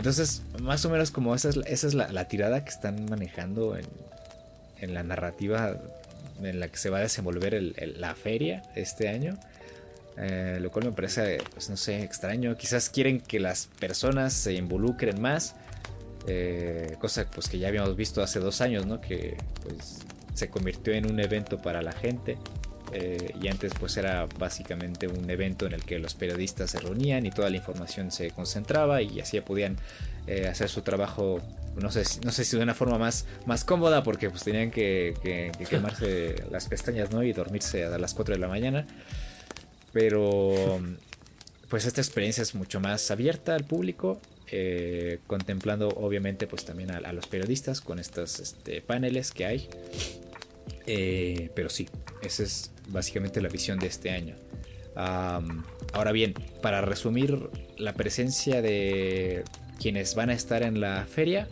[0.00, 4.94] Entonces, más o menos como esa es, esa es la, tirada que están manejando en,
[4.94, 5.76] la narrativa
[6.42, 9.38] en la que se va a desenvolver la feria este año.
[10.16, 12.56] Eh, lo cual me parece, pues no sé, extraño.
[12.56, 15.54] Quizás quieren que las personas se involucren más.
[16.26, 19.02] Eh, cosa pues que ya habíamos visto hace dos años, ¿no?
[19.02, 19.98] Que pues
[20.32, 22.38] se convirtió en un evento para la gente.
[22.92, 27.24] Eh, y antes pues era básicamente un evento en el que los periodistas se reunían
[27.26, 29.76] y toda la información se concentraba y así podían
[30.48, 31.40] hacer su trabajo
[31.76, 35.14] no sé, no sé si de una forma más, más cómoda porque pues tenían que,
[35.22, 37.24] que quemarse las pestañas ¿no?
[37.24, 38.86] y dormirse a las 4 de la mañana
[39.92, 40.80] pero
[41.68, 47.12] pues esta experiencia es mucho más abierta al público, eh, contemplando obviamente pues también a,
[47.12, 49.68] los periodistas con estos este, paneles que hay.
[50.86, 51.88] Eh, pero sí,
[52.22, 54.36] esa es básicamente la visión de este año.
[54.94, 59.44] ahora bien, para resumir la presencia de
[59.78, 61.48] quienes van a estar en la feria,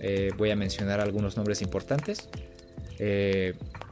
[0.00, 2.28] eh, voy a mencionar algunos nombres importantes.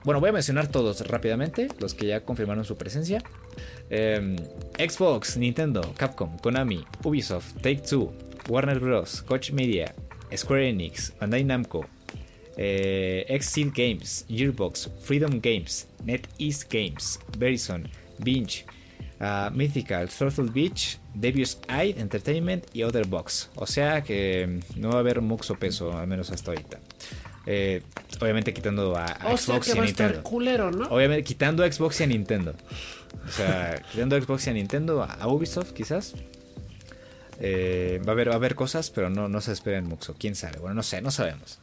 [0.04, 3.22] bueno, voy a mencionar todos rápidamente, los que ya confirmaron su presencia.
[3.90, 4.36] Em,
[4.78, 8.12] Xbox, Nintendo, Capcom, Konami, Ubisoft, Take-Two,
[8.48, 9.94] Warner Bros., Coach Media,
[10.34, 11.86] Square Enix, Bandai Namco,
[12.56, 17.88] eh, Exceed Games, Gearbox, Freedom Games, NetEase Games, Verizon,
[18.18, 18.64] Binge,
[19.20, 23.50] uh, Mythical, Turtle Beach, Devious Eye Entertainment y Otherbox.
[23.56, 26.80] O sea que em, no va a haber mucho peso, al menos hasta ahorita.
[27.46, 27.82] Eh,
[28.20, 30.20] obviamente quitando a, Xbox y a Nintendo.
[30.90, 32.54] Obviamente quitando a Xbox y a Nintendo.
[33.26, 36.14] O sea, quitando a Xbox y a Nintendo, a Ubisoft quizás.
[37.40, 40.14] Eh, va, a haber, va a haber cosas, pero no, no se esperen mucho.
[40.18, 40.58] ¿Quién sabe?
[40.58, 41.58] Bueno, no sé, no sabemos.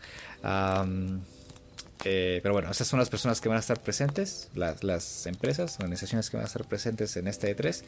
[2.04, 5.78] Eh, pero bueno, esas son las personas que van a estar presentes, las, las empresas,
[5.80, 7.84] organizaciones que van a estar presentes en este E3.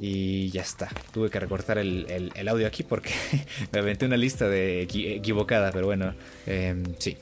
[0.00, 0.88] Y ya está.
[1.12, 3.10] Tuve que recortar el, audio aquí porque
[3.72, 6.14] me aventé una lista de equivocada, pero bueno,
[6.46, 7.16] eh, sí.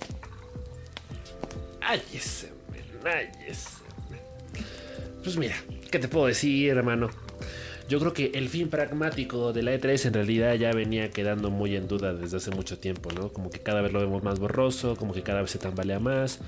[1.81, 2.03] Ay.
[5.23, 5.57] Pues mira,
[5.91, 7.11] ¿qué te puedo decir, hermano?
[7.89, 11.77] Yo creo que el fin pragmático de la E3 en realidad ya venía quedando muy
[11.77, 13.33] en duda desde hace mucho tiempo, ¿no?
[13.33, 16.41] Como que cada vez lo vemos más borroso, como que cada vez se tambalea más.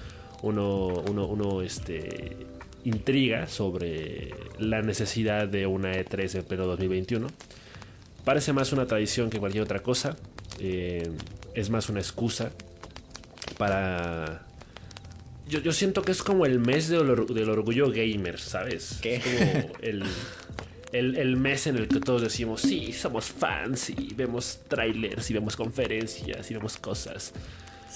[0.42, 2.36] Uno, uno, uno, este,
[2.84, 7.28] intriga sobre la necesidad de una E3 en pleno 2021.
[8.24, 10.16] Parece más una tradición que cualquier otra cosa.
[10.58, 11.08] Eh,
[11.54, 12.50] es más una excusa
[13.58, 14.44] para...
[15.48, 18.98] Yo, siento que es como el mes del, orgullo gamer, ¿sabes?
[19.00, 19.22] ¿Qué?
[19.22, 20.02] como el,
[20.92, 25.56] el, mes en el que todos decimos, sí, somos fans y vemos trailers y vemos
[25.56, 27.32] conferencias y vemos cosas.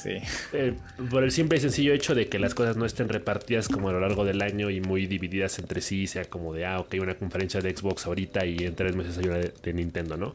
[0.04, 0.74] Eh,
[1.10, 3.92] por el simple y sencillo hecho de que las cosas no estén repartidas como a
[3.92, 7.14] lo largo del año y muy divididas entre sí, sea como de, ah, ok, una
[7.14, 10.32] conferencia de Xbox ahorita y en tres meses hay una de, Nintendo, ¿no?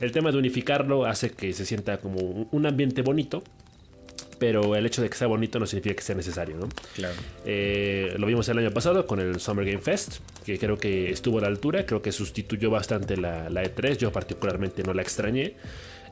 [0.00, 3.42] El tema de unificarlo hace que se sienta como un ambiente bonito,
[4.38, 6.68] pero el hecho de que sea bonito no significa que sea necesario, ¿no?
[6.94, 7.14] Claro.
[7.44, 11.38] Eh, lo vimos el año pasado con el Summer Game Fest, que creo que estuvo
[11.38, 15.54] a la altura, creo que sustituyó bastante la, la E3, yo particularmente no la extrañé.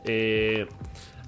[0.05, 0.67] Eh,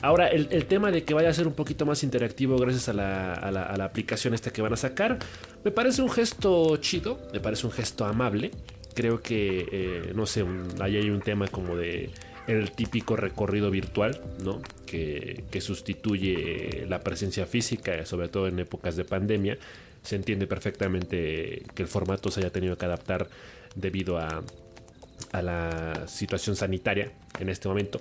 [0.05, 3.85] Ahora, el, tema de que vaya a ser un poquito más interactivo gracias a la,
[3.85, 5.19] aplicación esta que van a sacar,
[5.65, 8.51] me parece un gesto chido, me parece un gesto amable.
[8.95, 10.45] Creo que, eh, no sé,
[10.81, 12.11] ahí hay un tema como de
[12.47, 14.61] el típico recorrido virtual, ¿no?
[14.87, 19.59] Que, sustituye la presencia física, sobre todo en épocas de pandemia.
[20.03, 23.29] Se entiende perfectamente que el formato se haya tenido que adaptar
[23.75, 24.43] debido a,
[25.33, 28.01] a la situación sanitaria en este momento.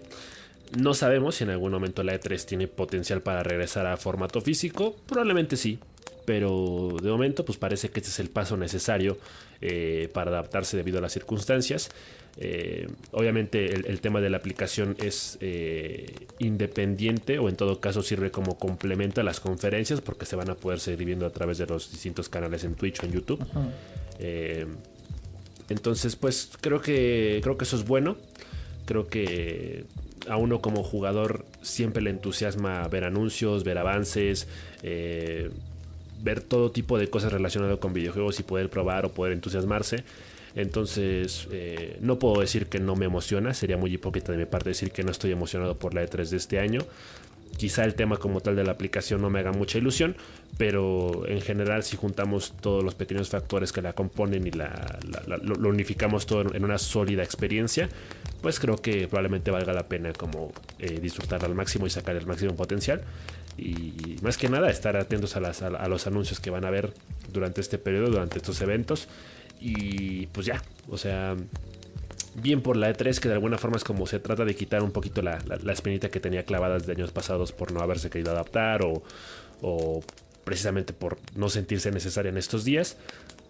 [0.77, 4.95] No sabemos si en algún momento la E3 tiene potencial para regresar a formato físico.
[5.07, 5.79] Probablemente sí.
[6.25, 9.17] Pero de momento pues parece que este es el paso necesario
[9.65, 11.89] eh, para adaptarse debido a las circunstancias.
[12.35, 18.29] Eh, obviamente el, tema de la aplicación es eh, independiente o en todo caso sirve
[18.29, 21.67] como complemento a las conferencias porque se van a poder seguir viendo a través de
[21.67, 23.45] los distintos canales en Twitch o en YouTube.
[25.69, 28.17] entonces pues creo que, creo que eso es bueno.
[28.85, 29.85] Creo que
[30.27, 34.47] a uno como jugador siempre le entusiasma ver anuncios, ver avances,
[36.23, 40.03] ver todo tipo de cosas relacionadas con videojuegos y poder probar o poder entusiasmarse.
[40.55, 44.69] Entonces, eh, no puedo decir que no me emociona, sería muy hipócrita de mi parte
[44.69, 46.81] decir que no estoy emocionado por la E3 de este año.
[47.57, 50.15] Quizá el tema como tal de la aplicación no me haga mucha ilusión,
[50.57, 56.25] pero en general si juntamos todos los pequeños factores que la componen y lo unificamos
[56.25, 57.89] todo en una sólida experiencia,
[58.41, 60.99] pues creo que probablemente valga la pena como eh,
[61.41, 63.01] al máximo y sacar el máximo potencial.
[63.57, 66.93] Y más que nada estar atentos a, los anuncios que van a ver
[67.31, 69.07] durante este periodo, durante estos eventos.
[69.59, 71.35] Y pues ya, o sea,
[72.35, 74.91] bien por la E3, que de alguna forma es como se trata de quitar un
[74.91, 78.83] poquito la, la, espinita que tenía clavadas de años pasados por no haberse querido adaptar
[78.83, 79.03] o,
[79.61, 80.03] o
[80.43, 82.97] precisamente por no sentirse necesaria en estos días.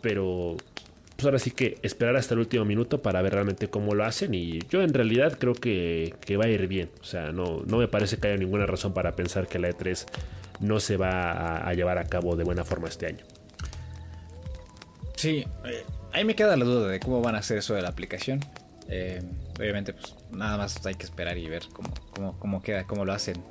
[0.02, 0.58] Pero
[1.24, 4.34] pues ahora sí que esperar hasta el último minuto para ver realmente cómo lo hacen
[4.34, 6.90] y yo en realidad creo que, va a ir bien.
[7.00, 10.06] O sea, no, no me parece que haya ninguna razón para pensar que la E3
[10.60, 13.24] no se va a, llevar a cabo de buena forma este año.
[15.16, 17.88] Sí, eh, ahí me queda la duda de cómo van a hacer eso de la
[17.88, 18.42] aplicación.
[18.90, 19.22] Eh,
[19.58, 23.14] obviamente, pues nada más hay que esperar y ver cómo, cómo, cómo queda, cómo lo
[23.14, 23.42] hacen,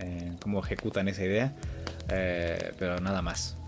[0.00, 1.54] eh, cómo ejecutan esa idea.
[2.78, 3.58] pero nada más.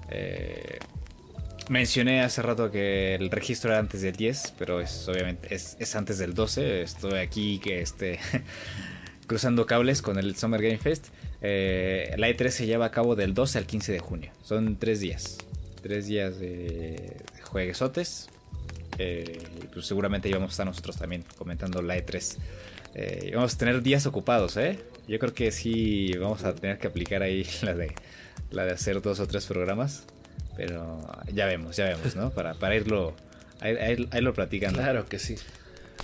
[1.69, 6.19] Mencioné hace rato que el registro era antes del 10, pero es obviamente es, antes
[6.19, 6.83] del 12.
[6.83, 8.19] Estoy aquí que este
[9.27, 11.07] cruzando cables con el Summer Game Fest.
[11.41, 14.33] Eh, la E3 se lleva a cabo del 12 al 15 de junio.
[14.43, 15.39] Son tres días.
[15.83, 18.29] Tres días de jueguesotes.
[18.99, 19.39] Eh,
[19.73, 22.37] pues seguramente íbamos a estar nosotros también comentando la E3.
[22.95, 24.79] Eh, vamos a tener días ocupados, ¿eh?
[25.09, 27.95] Yo creo que sí vamos a tener que aplicar ahí la de,
[28.51, 30.05] la de hacer dos o tres programas.
[30.57, 31.01] Pero
[31.33, 32.31] ya vemos, ya vemos, ¿no?
[32.31, 33.15] Para, para irlo,
[33.61, 34.79] ahí, lo platicando.
[34.79, 35.37] Claro que sí.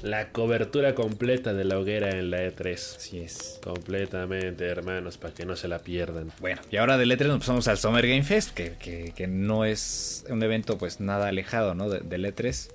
[0.02, 2.74] La cobertura completa de la hoguera en la E3.
[2.74, 3.60] Así es.
[3.62, 6.32] Completamente, hermanos, para que no se la pierdan.
[6.40, 8.72] Bueno, y ahora del E3 nos pasamos al Summer Game Fest, que,
[9.14, 11.90] que, no es un evento pues nada alejado, ¿no?
[11.90, 12.70] del E3.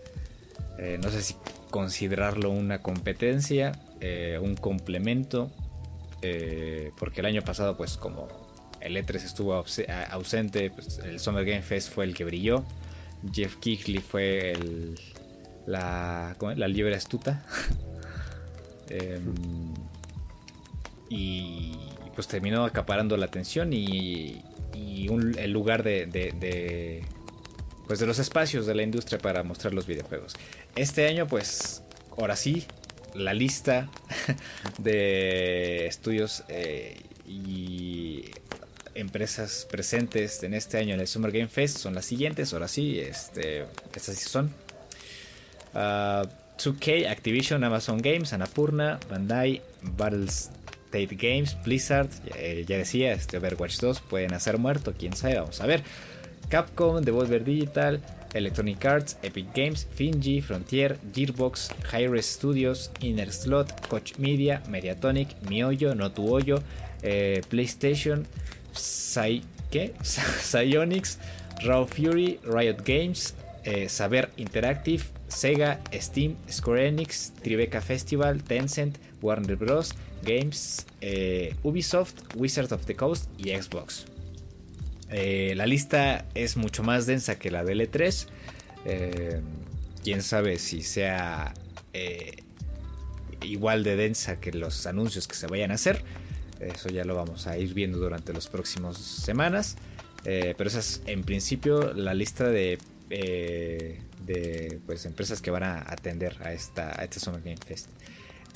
[0.78, 1.36] Eh, no sé si
[1.72, 5.52] considerarlo una competencia, eh, un complemento,
[6.22, 8.45] eh, porque el año pasado pues como
[8.86, 12.64] el E3 estuvo ausente, pues el Summer Game Fest fue el que brilló.
[13.34, 15.00] Jeff Keighley fue el,
[15.66, 17.46] la, la liebre astuta.
[18.88, 19.74] Em,
[21.10, 21.72] y
[22.14, 24.44] pues terminó acaparando la atención y,
[24.76, 27.04] el lugar de, de,
[27.88, 30.34] pues de los espacios de la industria para mostrar los videojuegos.
[30.76, 31.84] Este año pues
[32.16, 32.64] ahora sí
[33.16, 33.90] la lista
[34.78, 38.26] de estudios eh, y
[38.96, 42.54] empresas presentes en este año en el Summer Game Fest son las siguientes.
[42.54, 44.52] Ahora sí, este, estas sí son.
[45.74, 53.80] 2K, ah, Activision, Amazon Games, Anapurna, Bandai, Battlestate Games, Blizzard, ya, eh, decía, este Overwatch
[53.80, 55.84] 2 pueden hacer muerto, quién sabe, vamos a ver.
[56.48, 58.02] Capcom, Devolver Digital,
[58.34, 65.96] Electronic Arts, Epic Games, Finji, Frontier, Gearbox, Hi-Res Studios, Inner Slot, Coach Media, Mediatonic, Mioyo,
[65.96, 66.62] Notuoyo,
[67.02, 68.26] eh, PlayStation,
[69.72, 69.94] ¿qué?
[70.04, 71.18] Psyonix,
[71.64, 79.56] Raw Fury, Riot Games, eh, Saber Interactive, Sega, Steam, Square Enix, Tribeca Festival, Tencent, Warner
[79.56, 79.94] Bros.
[80.24, 84.06] Games, eh, Ubisoft, Wizards of the Coast y Xbox.
[85.12, 88.28] Eh, la lista es mucho más densa que la de L3.
[90.04, 91.54] Quién sabe si sea
[93.44, 96.04] igual de densa que los anuncios que se vayan a hacer.
[96.66, 99.78] Eso ya lo vamos a ir viendo durante las próximas semanas.
[100.26, 105.64] Eh, pero esa es en principio la lista de, eh, de pues, empresas que van
[105.64, 107.88] a atender a, esta, a este Summer Game Fest.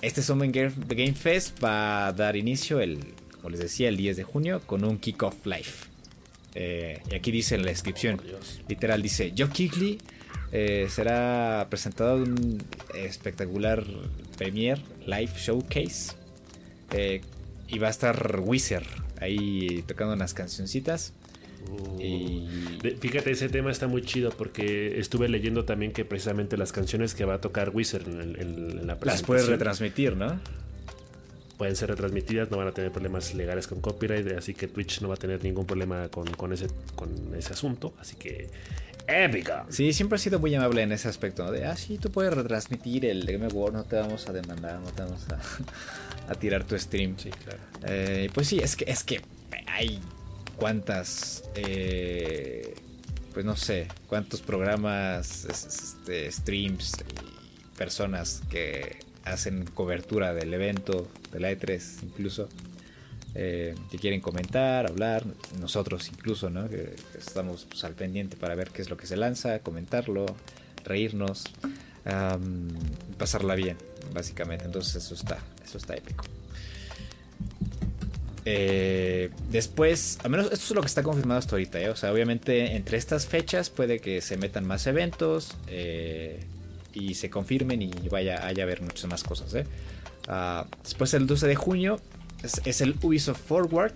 [0.02, 3.00] Este Summer Game Fest va a dar inicio, el,
[3.36, 5.90] como les decía, el 10 de junio con un Kickoff Live.
[6.56, 8.20] Eh, y aquí dice en la descripción,
[8.68, 10.00] literal dice, Joe Kigley
[10.90, 12.58] será presentado un
[12.96, 13.86] espectacular
[14.36, 16.16] Premiere Live Showcase
[17.70, 18.88] y va a estar Wizard
[19.20, 21.14] ahí tocando unas cancioncitas.
[21.70, 22.02] Uh.
[22.02, 22.48] y...
[23.00, 27.26] Fíjate, ese tema está muy chido porque estuve leyendo también que precisamente las canciones que
[27.26, 29.06] va a tocar Wizard en, la presentación.
[29.06, 30.40] Las puedes retransmitir, ¿no?
[31.60, 35.10] pueden ser retransmitidas, no van a tener problemas legales con copyright, así que Twitch no
[35.10, 38.48] va a tener ningún problema con, ese, con ese asunto, así que
[39.10, 39.66] épica.
[39.70, 43.06] Sí, siempre ha sido muy amable en ese aspecto, De, ah, sí, tú puedes retransmitir
[43.06, 45.26] el Game World, no te vamos a demandar, no te vamos
[46.30, 47.16] a, tirar tu stream.
[47.18, 47.60] Sí, claro.
[47.88, 49.22] Eh, pues sí, es que, es que
[49.68, 50.00] hay
[50.56, 52.76] cuántas, eh,
[53.34, 61.40] pues no sé, cuántos programas, este, streams y personas que hacen cobertura del evento, de
[61.40, 62.50] la E3 incluso,
[63.36, 65.24] eh, que quieren comentar, hablar,
[65.60, 66.66] nosotros incluso, ¿no?
[67.18, 70.26] Estamos pues, al pendiente para ver qué es lo que se lanza, comentarlo,
[70.84, 71.46] reírnos,
[73.18, 73.78] pasarla bien,
[74.14, 74.66] básicamente.
[74.66, 76.26] Entonces eso está, eso está épico.
[78.46, 81.90] Eh, después, al menos esto es lo que está confirmado hasta ahorita, ¿eh?
[81.90, 86.40] o sea, obviamente entre estas fechas puede que se metan más eventos, eh,
[86.94, 89.54] y se confirmen y vaya, a haber muchas más cosas.
[90.28, 92.00] Ah, después el 12 de junio
[92.44, 93.94] es, el Ubisoft Forward.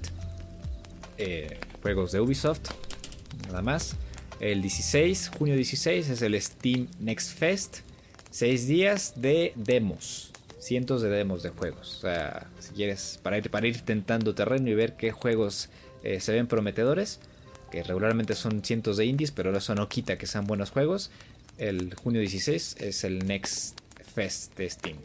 [1.17, 2.71] Eh, juegos de Ubisoft.
[3.47, 3.95] Nada más.
[4.39, 7.79] El 16, junio 16 es el Steam Next Fest.
[8.29, 10.32] Seis días de demos.
[10.60, 11.97] Cientos de demos de juegos.
[11.97, 15.69] O sea, si quieres, para ir, para ir tentando terreno y ver qué juegos
[16.03, 17.19] eh, se ven prometedores.
[17.71, 21.10] Que regularmente son cientos de indies, pero eso no quita que sean buenos juegos
[21.58, 23.79] el junio 16 es el Next
[24.13, 24.97] Fest de Steam.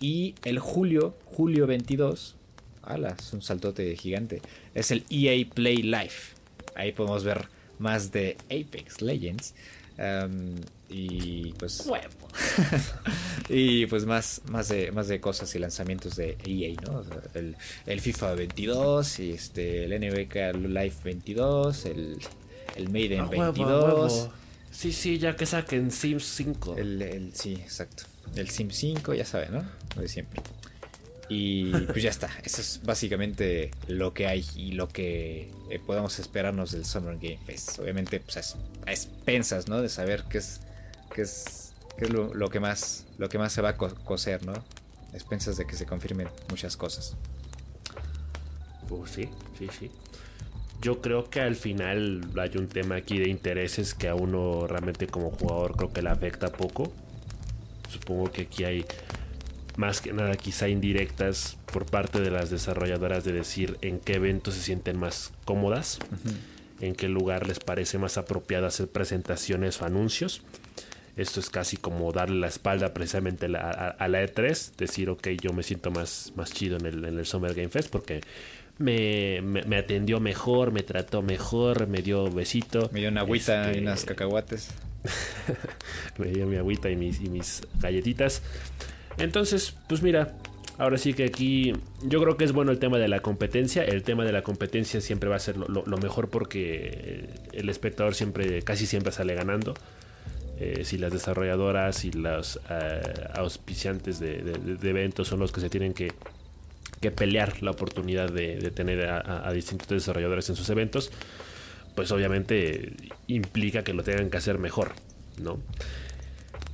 [0.00, 2.36] Y el julio, julio 22,
[2.82, 4.42] ala, es un saltote gigante,
[4.74, 6.12] es el EA Play Live.
[6.74, 9.54] Ahí podemos ver más de Apex Legends.
[9.98, 10.56] Um,
[10.88, 11.86] y pues
[13.50, 17.02] y pues más más de más de cosas y lanzamientos de EA no
[17.34, 22.18] el, FIFA 22 y este el NBK Live 22 el
[22.76, 24.30] el Maiden 22
[24.72, 26.76] Sí, sí, ya que saquen Sims 5.
[26.78, 28.04] El, sí, exacto.
[28.34, 29.64] El Sims 5, ya saben, ¿no?
[29.94, 30.40] Lo de siempre.
[31.34, 32.28] Y pues ya está.
[32.44, 37.38] Eso es básicamente lo que hay y lo que eh, podemos esperarnos del Summer Game
[37.38, 37.78] Fest.
[37.78, 39.80] Obviamente, pues a, expensas, ¿no?
[39.80, 40.60] De saber qué es,
[41.14, 44.52] qué es, qué es lo, que más, lo que más se va a coser, ¿no?
[44.52, 47.16] A expensas de que se confirmen muchas cosas.
[48.88, 49.90] Pues sí, sí, sí
[50.82, 55.06] yo creo que al final hay un tema aquí de intereses que a uno realmente
[55.06, 56.92] como jugador creo que le afecta poco.
[57.88, 58.84] Supongo que aquí hay
[59.76, 64.54] más que nada quizá indirectas por parte de las desarrolladoras de decir en qué eventos
[64.54, 65.98] se sienten más cómodas,
[66.80, 70.42] en qué lugar les parece más apropiado hacer presentaciones o anuncios.
[71.16, 75.62] Esto es casi como darle la espalda precisamente a, la E3, decir, ok, yo me
[75.62, 78.22] siento más, más chido en el, en el Summer Game Fest porque
[78.78, 82.90] me, atendió mejor, me trató mejor, me dio besito.
[82.92, 84.70] Me dio una agüita y este, unas cacahuates.
[86.18, 88.42] me dio mi agüita y mis, y mis galletitas.
[89.18, 90.34] Entonces, pues mira,
[90.78, 91.72] ahora sí que aquí
[92.02, 93.84] yo creo que es bueno el tema de la competencia.
[93.84, 98.62] El tema de la competencia siempre va a ser lo, mejor porque el espectador siempre,
[98.62, 99.74] casi siempre sale ganando.
[100.58, 103.00] Eh, si las desarrolladoras y los eh,
[103.34, 104.38] auspiciantes de,
[104.82, 106.12] eventos son los que se tienen que,
[107.00, 111.10] que pelear la oportunidad de, tener a, distintos desarrolladores en sus eventos,
[111.94, 112.92] pues obviamente
[113.26, 114.92] implica que lo tengan que hacer mejor,
[115.42, 115.58] ¿no?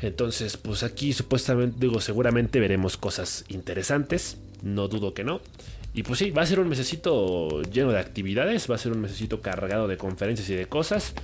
[0.01, 5.41] Entonces, pues aquí supuestamente, digo, seguramente veremos cosas interesantes, no dudo que no.
[5.95, 9.01] Y pues sí, va a ser un mesecito lleno de actividades, va a ser un
[9.01, 11.15] mesecito cargado de conferencias y de cosas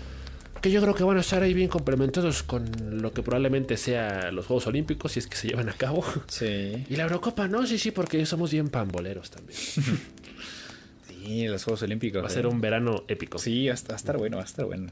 [0.64, 2.64] que yo creo que van a estar ahí bien complementados con
[3.02, 6.02] lo que probablemente sea los Juegos Olímpicos, si es que se llevan a cabo.
[6.26, 6.86] Sí.
[6.88, 9.58] Y la Eurocopa, no, sí, sí, porque somos bien pamboleros también.
[11.06, 12.22] sí, los Juegos Olímpicos.
[12.22, 12.48] Va a ser eh.
[12.48, 13.38] un verano épico.
[13.38, 14.90] Sí, va a estar bueno, va a estar bueno.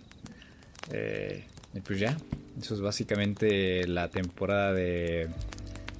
[0.90, 2.16] Eh, y pues ya,
[2.60, 5.28] eso es básicamente la temporada de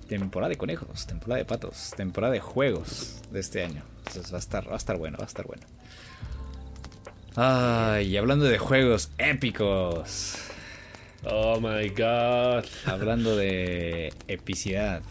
[0.09, 3.83] temporada de conejos, temporada de patos, temporada de juegos de este año.
[3.99, 5.63] Entonces va a estar, va a estar bueno, va a estar bueno.
[7.35, 10.37] Ay, hablando de juegos épicos.
[11.25, 12.65] Oh my god.
[12.85, 15.03] Hablando de epicidad.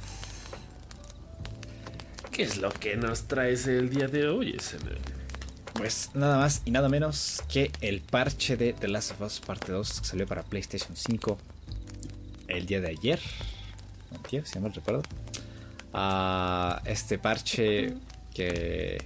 [2.31, 4.55] ¿Qué es lo que nos traes el día de hoy,
[5.81, 9.71] Pues nada más y nada menos que el parche de The Last of Us Parte
[9.71, 11.39] 2 que salió para PlayStation 5
[12.49, 13.19] el día de ayer.
[14.29, 15.01] Si recuerdo.
[15.91, 17.95] Ah, este parche
[18.31, 19.03] que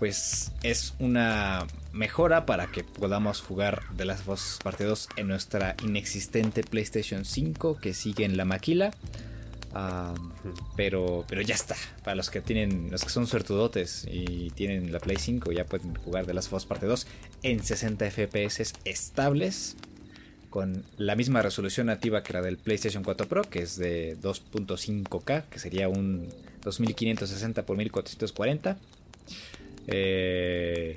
[0.00, 6.64] pues es una mejora para que podamos jugar de las dos partidos en nuestra inexistente
[6.64, 8.90] PlayStation 5 que sigue en la maquila.
[10.76, 11.76] Pero, pero ya está.
[12.04, 15.94] Para los que tienen, los que son suertudotes y tienen la Play 5, ya pueden
[15.96, 17.06] jugar de las dos Parte 2
[17.42, 19.76] en 60 FPS estables.
[20.50, 25.44] Con la misma resolución nativa que la del PlayStation 4 Pro, que es de 2.5K,
[25.48, 26.28] que sería un
[26.62, 28.76] 2560 por 1440.
[29.86, 30.96] Eh,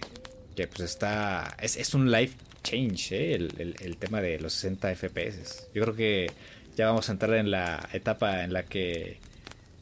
[0.56, 1.56] que pues está.
[1.62, 3.36] Es, un life change, ¿eh?
[3.36, 5.68] el, tema de los 60 FPS.
[5.74, 6.32] Yo creo que
[6.76, 9.18] ya vamos a entrar en la etapa en la que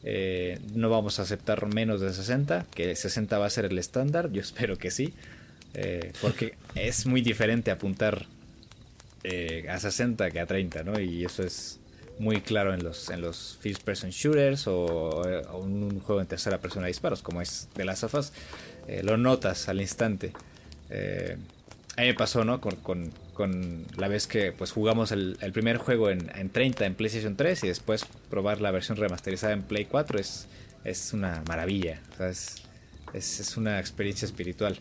[0.02, 4.30] eh, no vamos a aceptar menos de 60, que 60 va a ser el estándar,
[4.32, 5.14] yo espero que sí,
[5.74, 8.26] eh, porque es muy diferente apuntar
[9.70, 11.00] a 60 que a 30, ¿no?
[11.00, 11.80] Y eso es
[12.18, 15.22] muy claro en los, en los first person shooters o,
[15.54, 18.34] un, juego en tercera persona de disparos, como es de las afas,
[19.02, 20.32] lo notas al instante.
[20.90, 21.36] Eh,
[21.96, 22.60] a mí me pasó, ¿no?
[22.60, 23.12] Con,
[23.96, 28.06] la vez que pues jugamos el, primer juego en, 30 en PlayStation 3 y después
[28.30, 30.46] probar la versión remasterizada en Play 4 es,
[30.84, 32.00] es una maravilla.
[33.12, 34.78] es, una experiencia espiritual.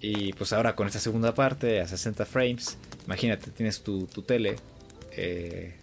[0.00, 4.56] Y pues ahora con esta segunda parte a 60 frames, imagínate, tienes tu, tele.
[5.12, 5.74] Eh,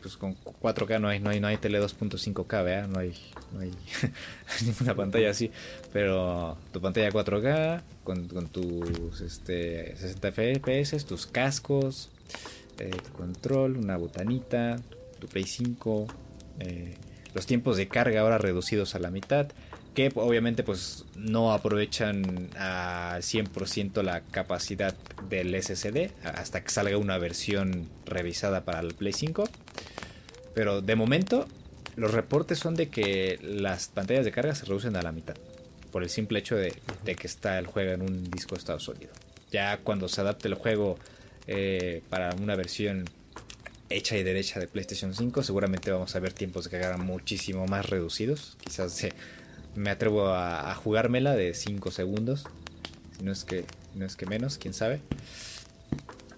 [0.00, 3.14] pues con 4K no hay, no hay, no hay tele 2.5K, No hay,
[3.52, 3.72] no hay
[4.64, 5.50] ninguna pantalla así.
[5.92, 12.10] Pero tu pantalla 4K, con, tus este, 60 FPS, tus cascos,
[12.78, 14.76] eh, tu control, una botanita,
[15.18, 16.06] tu Play 5,
[16.60, 16.96] eh,
[17.34, 19.48] los tiempos de carga ahora reducidos a la mitad
[19.94, 24.94] que obviamente pues no aprovechan al 100% la capacidad
[25.28, 29.44] del SSD hasta que salga una versión revisada para el Play 5.
[30.54, 31.46] Pero de momento
[31.96, 35.34] los reportes son de que las pantallas de carga se reducen a la mitad
[35.90, 36.72] por el simple hecho de,
[37.04, 39.12] que está el juego en un disco de estado sólido.
[39.50, 40.98] Ya cuando se adapte el juego
[41.46, 43.04] eh, para una versión
[43.88, 47.90] hecha y derecha de PlayStation 5, seguramente vamos a ver tiempos de carga muchísimo más
[47.90, 48.56] reducidos.
[48.60, 49.12] Quizás se
[49.74, 52.44] me atrevo a, jugármela de 5 segundos.
[53.18, 55.00] Si no es que, no es que menos, quién sabe.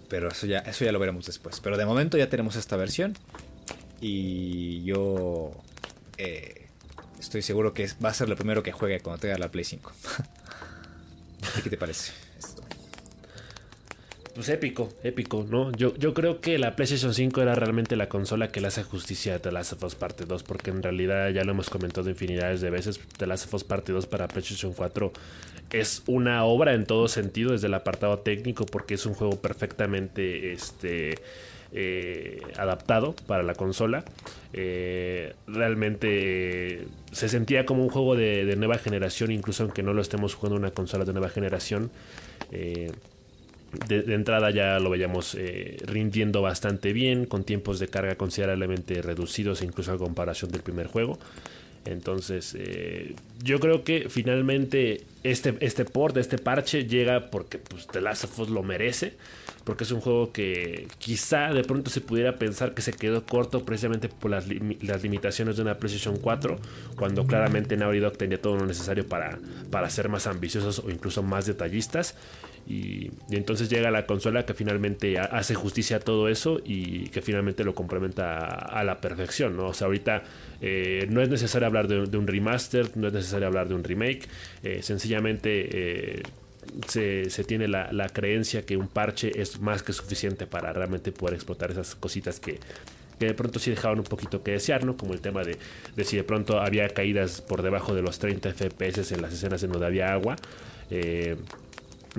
[0.09, 1.61] Pero eso ya, eso ya lo veremos después.
[1.61, 3.15] Pero de momento ya tenemos esta versión.
[4.03, 5.53] Y yo
[6.19, 6.67] eh,
[7.21, 9.93] estoy seguro que va a ser lo primero que juegue cuando tenga la Play 5.
[11.63, 12.13] ¿Qué te parece?
[14.35, 15.71] Pues épico, épico, ¿no?
[15.73, 19.37] Yo, yo creo que la PlayStation 5 era realmente la consola que le hace justicia
[19.37, 22.61] a The Last of Us Parte 2, porque en realidad ya lo hemos comentado infinidades
[22.61, 25.13] de veces, The Last of Us Parte 2 para PlayStation 4
[25.71, 30.53] es una obra en todo sentido, desde el apartado técnico, porque es un juego perfectamente
[30.53, 31.15] este,
[31.75, 34.05] eh, adaptado para la consola.
[34.53, 40.35] Eh, realmente se sentía como un juego de, nueva generación, incluso aunque no lo estemos
[40.35, 41.91] jugando en una consola de nueva generación.
[42.51, 42.93] Eh,
[43.89, 49.63] de, entrada ya lo veíamos eh, rindiendo bastante bien, con tiempos de carga considerablemente reducidos,
[49.63, 51.19] incluso a comparación del primer juego.
[51.85, 58.01] Entonces, eh, yo creo que finalmente este, este port, este parche, llega porque pues, The
[58.01, 59.15] Last of Us lo merece.
[59.65, 63.65] Porque es un juego que quizá de pronto se pudiera pensar que se quedó corto
[63.65, 66.59] precisamente por las, las limitaciones de una PlayStation 4,
[66.97, 69.39] cuando claramente Naughty Dog tenía todo lo necesario para,
[69.71, 72.17] para ser más ambiciosos o incluso más detallistas.
[72.67, 77.65] Y, entonces llega la consola que finalmente hace justicia a todo eso y que finalmente
[77.65, 79.69] lo complementa a, la perfección, ¿no?
[79.69, 80.23] O sea, ahorita
[80.61, 84.29] eh, no es necesario hablar de, un remaster, no es necesario hablar de un remake,
[84.63, 86.23] eh, sencillamente eh,
[86.87, 91.71] se, tiene la, creencia que un parche es más que suficiente para realmente poder explotar
[91.71, 92.59] esas cositas que,
[93.19, 94.97] de pronto sí dejaban un poquito que desear, ¿no?
[94.97, 95.57] Como el tema de,
[95.95, 99.63] de, si de pronto había caídas por debajo de los 30 FPS en las escenas
[99.63, 100.35] en donde había agua.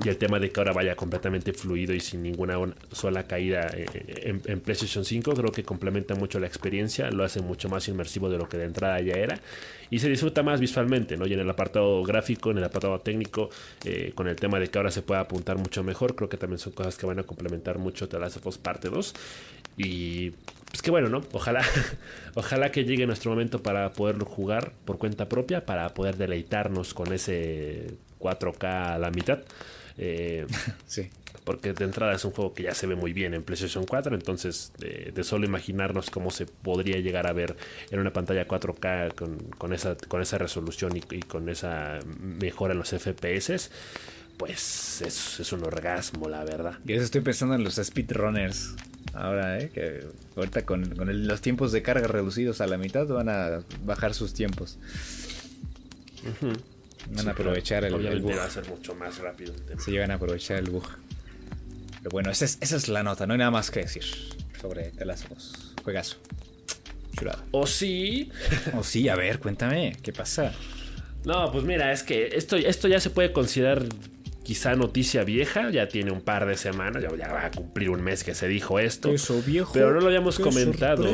[0.02, 2.58] Y el tema de que ahora vaya completamente fluido y sin ninguna
[2.90, 3.86] sola caída eh,
[4.24, 8.28] en, en, PlayStation 5 creo que complementa mucho la experiencia, lo hace mucho más inmersivo
[8.28, 9.40] de lo que de entrada ya era
[9.90, 11.26] y se disfruta más visualmente, ¿no?
[11.26, 13.50] Y en el apartado gráfico, en el apartado técnico,
[13.84, 16.58] eh, con el tema de que ahora se puede apuntar mucho mejor, creo que también
[16.58, 19.14] son cosas que van a complementar mucho The Last of Us Parte 2
[19.76, 20.30] y
[20.70, 21.22] pues que bueno, ¿no?
[21.32, 21.62] Ojalá,
[22.34, 27.12] ojalá que llegue nuestro momento para poderlo jugar por cuenta propia, para poder deleitarnos con
[27.12, 29.40] ese 4K a la mitad.
[29.98, 30.46] Eh,
[30.86, 31.10] sí.
[31.44, 34.14] Porque de entrada es un juego que ya se ve muy bien en PlayStation 4,
[34.14, 37.56] entonces de, solo imaginarnos cómo se podría llegar a ver
[37.90, 39.14] en una pantalla 4K
[39.58, 43.70] con, esa, con esa resolución y, con esa mejora en los FPS,
[44.38, 46.78] pues es, es un orgasmo, la verdad.
[46.84, 48.74] Yo estoy pensando en los speedrunners.
[49.12, 49.70] Ahora, ¿eh?
[49.72, 50.94] que ahorita con,
[51.26, 54.78] los tiempos de carga reducidos a la mitad van a bajar sus tiempos.
[57.10, 58.36] Van a aprovechar el, el bug.
[58.36, 59.54] va a ser mucho más rápido.
[59.78, 60.84] Se llevan a aprovechar el bug.
[61.98, 64.04] Pero bueno, esa es, esa es la nota, no hay nada más que decir
[64.60, 65.74] sobre The Last of Us.
[65.82, 66.16] Juegazo.
[67.50, 68.30] ¿O sí?
[68.76, 69.08] ¿O sí?
[69.08, 70.52] A ver, cuéntame, ¿qué pasa?
[71.24, 73.84] No, pues mira, es que esto, esto ya se puede considerar
[74.42, 78.24] quizá noticia vieja, ya tiene un par de semanas, ya, va a cumplir un mes
[78.24, 79.10] que se dijo esto.
[79.10, 79.72] Queso viejo.
[79.72, 81.04] Pero no lo habíamos comentado.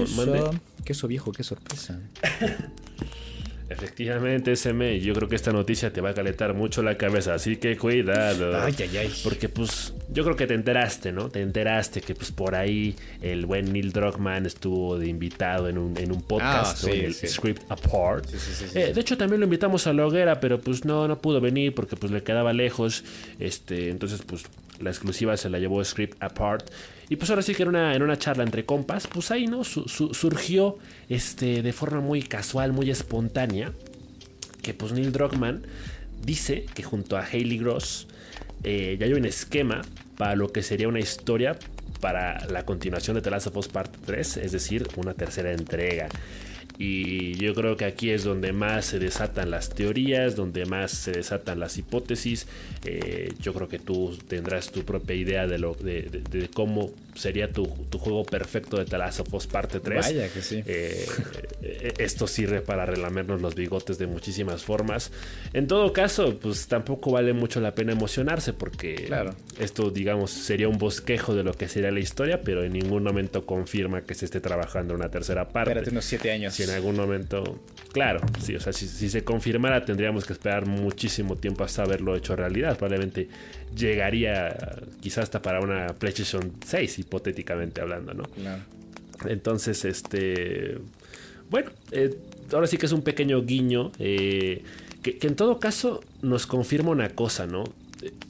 [0.85, 2.01] Queso viejo, qué sorpresa.
[3.71, 7.57] Efectivamente, SM, yo creo que esta noticia te va a calentar mucho la cabeza, así
[7.57, 8.61] que cuidado.
[8.61, 9.15] Ay, ay, ay.
[9.23, 11.29] Porque pues yo creo que te enteraste, ¿no?
[11.31, 15.97] Te enteraste que pues por ahí el buen Neil Druckmann estuvo de invitado en un,
[15.97, 16.93] en un podcast, Ah, sí, ¿no?
[16.95, 17.29] En el sí.
[17.29, 18.27] Script Apart.
[18.27, 18.93] Sí, sí, sí, sí, Eh, sí.
[18.93, 21.95] de hecho también lo invitamos a la hoguera, pero pues no, no pudo venir porque
[21.97, 23.05] pues le quedaba lejos.
[23.39, 24.45] Este, entonces pues
[24.81, 26.69] la exclusiva se la llevó Script Apart.
[27.11, 29.65] Y pues ahora sí que en una, en una charla entre compas, pues ahí, ¿no?
[29.65, 33.73] Su- su- surgió este, de forma muy casual, muy espontánea,
[34.63, 35.67] que pues Neil Druckmann
[36.25, 38.07] dice que junto a Hayley Gross
[38.63, 39.83] eh, ya hay un esquema
[40.17, 41.59] para lo que sería una historia
[42.01, 46.09] para la continuación de The Last of Us Part 3, es decir, una tercera entrega.
[46.83, 51.13] Y yo creo que aquí es donde más se desatan las teorías, donde más se
[51.13, 52.47] desatan las hipótesis.
[52.87, 57.67] Eh, yo creo que tú tendrás tu propia idea de, lo, de, cómo sería tu,
[57.89, 58.85] tu juego perfecto de
[59.33, 60.01] Us Parte 3.
[60.07, 60.63] Vaya que sí.
[60.67, 61.07] Eh,
[61.63, 65.11] eh, esto sirve para relamernos los bigotes de muchísimas formas.
[65.53, 69.35] En todo caso, pues tampoco vale mucho la pena emocionarse porque Claro.
[69.59, 73.47] esto, digamos, sería un bosquejo de lo que sería la historia, pero en ningún momento
[73.47, 75.71] confirma que se esté trabajando en una tercera parte.
[75.71, 76.55] Espérate unos siete años.
[76.55, 77.61] Si en algún momento,
[77.93, 82.17] claro, sí, o sea, si, si se confirmara tendríamos que esperar muchísimo tiempo hasta haberlo
[82.17, 82.77] hecho realidad.
[82.77, 83.29] Probablemente
[83.77, 84.57] llegaría
[85.01, 88.25] quizás hasta para una PlayStation 6, hipotéticamente hablando, ¿no?
[88.25, 88.63] Claro.
[89.27, 90.79] Entonces, este.
[91.51, 92.17] Bueno, eh,
[92.53, 93.93] ahora sí que es un pequeño guiño.
[93.99, 94.63] eh,
[95.03, 97.65] que, que en todo caso nos confirma una cosa, ¿no?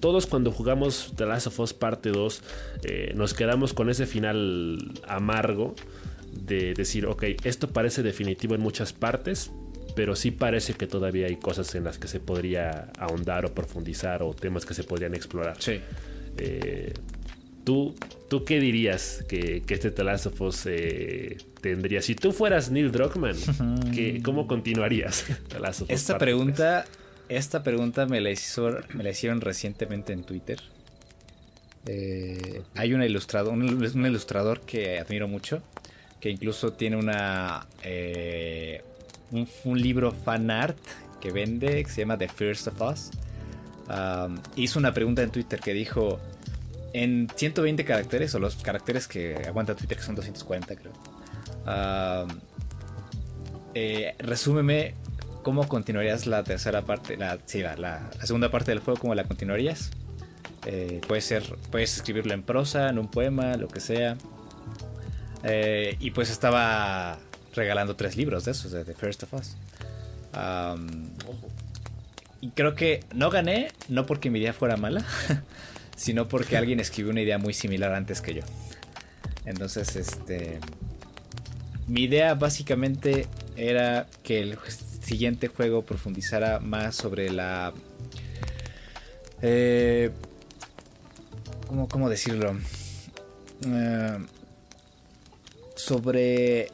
[0.00, 2.42] Todos cuando jugamos The Last of Us Parte 2
[2.82, 5.74] eh, nos quedamos con ese final amargo
[6.32, 9.50] de decir, ok, esto parece definitivo en muchas partes,
[9.94, 14.22] pero sí parece que todavía hay cosas en las que se podría ahondar o profundizar
[14.22, 15.56] o temas que se podrían explorar.
[15.58, 15.80] Sí.
[16.38, 16.92] Eh,
[17.64, 17.94] ¿tú,
[18.28, 22.00] ¿Tú qué dirías que, que este The Last of Us eh, tendría?
[22.02, 23.36] Si tú fueras Neil Druckmann,
[23.94, 25.24] ¿qué- ¿cómo continuarías
[25.88, 26.84] Esta pregunta,
[27.28, 30.60] esta pregunta me la, hizo, me la hicieron recientemente en Twitter.
[31.86, 35.62] Eh, hay una ilustrador, un, un ilustrador que admiro mucho,
[36.20, 38.82] que incluso tiene una eh,
[39.32, 40.78] un, libro fan art
[41.20, 43.10] que vende que se llama The First of Us.
[43.88, 46.20] Um, hizo una pregunta en Twitter que dijo
[46.92, 50.92] en 120 caracteres o los caracteres que aguanta Twitter que son 240 creo.
[51.66, 52.40] um,
[53.74, 54.94] eh, resúmeme
[55.42, 59.90] cómo continuarías la tercera parte, la, sí, la, segunda parte del juego, cómo la continuarías.
[60.66, 64.16] Eh, ser, puedes escribirlo en prosa, en un poema, lo que sea.
[65.42, 67.18] Eh, y pues estaba
[67.54, 69.56] regalando tres libros de esos, de The First of Us.
[72.40, 75.04] Y creo que no gané, no porque mi idea fuera mala,
[75.96, 78.42] sino porque alguien escribió una idea muy similar antes que yo.
[79.44, 80.58] Entonces, este.
[81.86, 83.26] Mi idea básicamente
[83.56, 84.58] era que el
[85.02, 87.74] siguiente juego profundizara más sobre la.
[89.42, 90.10] Eh,
[91.66, 92.56] ¿cómo, cómo decirlo?
[93.66, 94.18] Eh,
[95.74, 96.70] sobre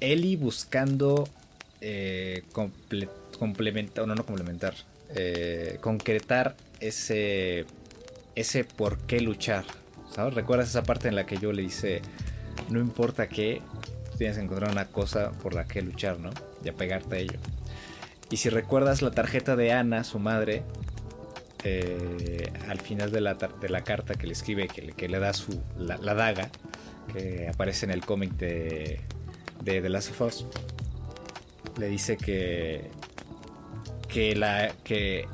[0.00, 1.28] Ellie buscando
[1.80, 4.74] eh, comple- complementar, no, no complementar,
[5.14, 7.64] eh, concretar ese,
[8.34, 9.64] ese por qué luchar.
[10.14, 10.34] ¿Sabes?
[10.34, 12.02] ¿Recuerdas esa parte en la que yo le dice,
[12.68, 13.62] no importa qué,
[14.18, 16.30] tienes que encontrar una cosa por la que luchar, ¿no?
[16.64, 17.38] Y apegarte a ello.
[18.28, 20.64] Y si recuerdas la tarjeta de Ana, su madre,
[21.62, 25.20] eh, al final de la, de la carta que le escribe, que le, que le
[25.20, 26.50] da su, la daga,
[27.12, 29.00] que aparece en el cómic de,
[29.60, 30.46] de The Last of Us,
[31.78, 32.90] le dice que,
[34.08, 35.26] que, la, que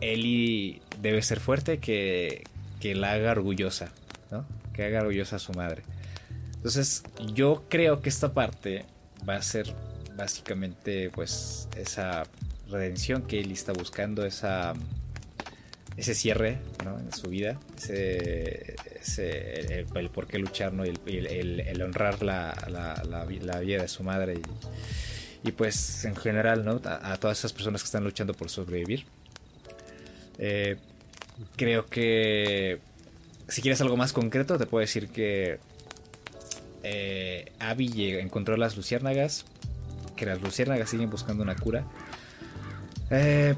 [0.00, 2.44] Ellie debe ser fuerte, que,
[2.80, 3.92] que la haga orgullosa,
[4.30, 4.44] ¿no?
[4.72, 5.82] Que haga orgullosa a su madre.
[6.54, 7.02] Entonces,
[7.34, 8.84] yo creo que esta parte
[9.28, 9.74] va a ser
[10.16, 12.24] básicamente pues esa
[12.68, 14.74] redención que Ellie está buscando, esa
[16.00, 16.98] ese cierre ¿no?
[16.98, 18.76] en su vida, ese,
[19.94, 20.84] el, por qué luchar, ¿no?
[20.86, 24.40] Y el, honrar la, la- la vi- la vida de su madre
[25.44, 26.80] y, pues en general ¿no?
[26.84, 29.04] a, todas esas personas que están luchando por sobrevivir.
[30.38, 30.76] Eh,
[31.56, 32.78] creo que
[33.48, 35.58] si quieres algo más concreto te puedo decir que
[36.82, 39.44] eh, Abby encontró las luciérnagas,
[40.16, 41.84] que las luciérnagas siguen buscando una cura.
[43.10, 43.54] Eh,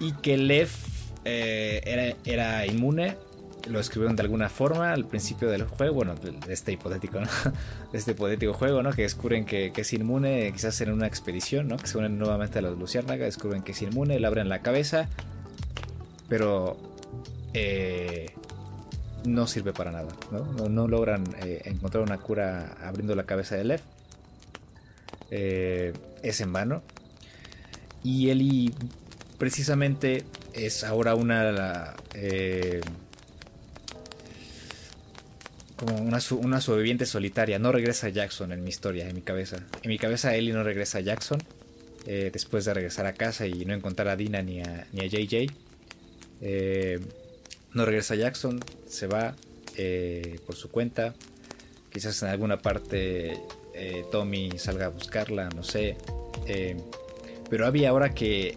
[0.00, 0.68] y que Lev
[1.28, 3.16] eh, era, inmune.
[3.68, 5.94] Lo escribieron de alguna forma al principio del juego.
[5.94, 7.18] Bueno, de este hipotético,
[7.92, 8.92] este hipotético juego, ¿no?
[8.92, 11.76] Que descubren que, es inmune, quizás en una expedición, ¿no?
[11.76, 15.08] Que se unen nuevamente a las luciérnagas, descubren que es inmune, le abren la cabeza.
[16.28, 16.76] Pero
[17.54, 18.26] eh,
[19.24, 20.68] no sirve para nada, ¿no?
[20.68, 23.80] No, logran eh, encontrar una cura abriendo la cabeza de Lev.
[26.22, 26.82] Es en vano.
[28.04, 28.72] y Ellie
[29.38, 30.24] precisamente
[30.56, 31.94] es ahora una...
[32.14, 32.80] Eh,
[35.76, 37.58] como una, una sobreviviente solitaria.
[37.58, 39.58] No regresa Jackson en mi historia, en mi cabeza.
[39.82, 41.42] En mi cabeza Ellie no regresa a Jackson.
[42.06, 45.06] Eh, después de regresar a casa y no encontrar a Dina ni a, ni a
[45.06, 45.52] JJ.
[46.40, 47.00] Eh,
[47.74, 49.34] no regresa Jackson, se va
[50.46, 51.14] por su cuenta.
[51.92, 53.38] Quizás en alguna parte
[54.10, 55.98] Tommy salga a buscarla, no sé.
[57.50, 58.56] pero había ahora que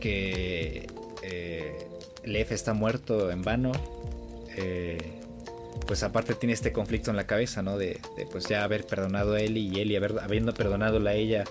[0.00, 0.86] que
[1.22, 1.88] eh,
[2.24, 3.72] Lev está muerto en vano,
[4.56, 4.98] eh,
[5.86, 7.78] pues aparte tiene este conflicto en la cabeza, ¿no?
[7.78, 8.00] De,
[8.30, 11.44] pues ya haber perdonado a Ellie y Ellie haber, habiendo perdonado a ella,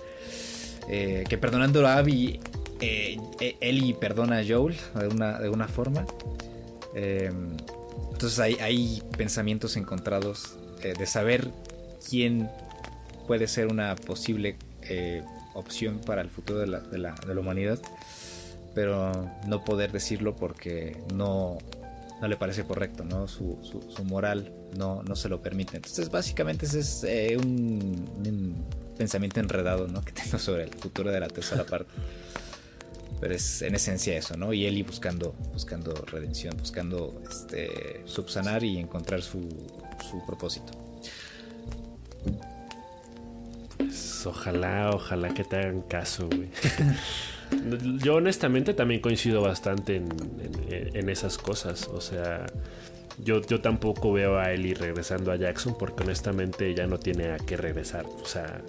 [0.88, 2.40] eh, que perdonando a Abby,
[2.80, 3.18] eh,
[3.60, 6.06] Ellie perdona a Joel de una, de una forma.
[6.94, 11.48] entonces hay, hay, pensamientos encontrados de saber
[12.08, 12.48] quién
[13.26, 14.56] puede ser una posible
[15.54, 17.80] opción para el futuro de la, de la, de la humanidad
[18.78, 19.10] pero
[19.48, 21.58] no poder decirlo porque no,
[22.20, 23.26] no le parece correcto, ¿no?
[23.26, 25.78] Su, su, moral no, no, se lo permite.
[25.78, 28.64] Entonces, básicamente ese es eh, un,
[28.96, 30.00] pensamiento enredado, ¿no?
[30.00, 31.90] Que tengo sobre el futuro de la tercera parte.
[33.20, 34.52] Pero es en esencia eso, ¿no?
[34.52, 39.40] Y Eli buscando, buscando redención, buscando este, subsanar y encontrar su,
[40.08, 40.70] su propósito.
[43.76, 46.48] Pues ojalá, ojalá que te hagan caso, güey.
[48.02, 51.88] Yo honestamente también coincido bastante en, esas cosas.
[51.88, 52.46] O sea,
[53.22, 57.38] yo, yo tampoco veo a Ellie regresando a Jackson porque honestamente ya no tiene a
[57.38, 58.06] qué regresar.
[58.22, 58.62] O sea,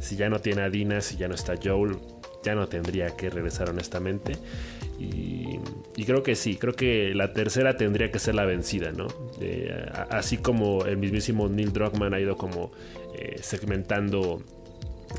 [0.00, 1.98] si ya no tiene a Dina, si ya no está Joel,
[2.42, 4.36] ya no tendría que regresar honestamente.
[4.98, 5.58] Y,
[6.04, 9.08] creo que sí, creo que la tercera tendría que ser la vencida, ¿no?
[10.10, 12.72] así como el mismísimo Neil Druckmann ha ido como
[13.18, 14.42] eh, segmentando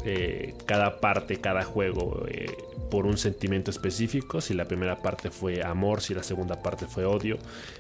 [0.04, 2.48] eh, cada parte, cada juego eh,
[2.90, 4.42] por un sentimiento específico.
[4.42, 7.38] Si la primera parte fue amor, si la segunda parte fue odio,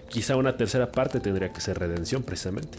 [0.09, 2.77] quizá una tercera parte tendría que ser redención precisamente.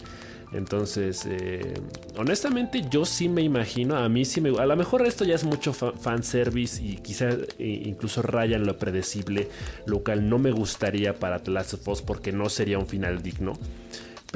[0.53, 1.75] Entonces, eh,
[2.17, 4.57] honestamente, yo sí me imagino, a mí sí me.
[4.59, 9.49] A lo mejor esto ya es mucho fanservice y quizá incluso raya en lo predecible,
[9.87, 13.23] lo cual no me gustaría para The Last of Us porque no sería un final
[13.23, 13.55] digno.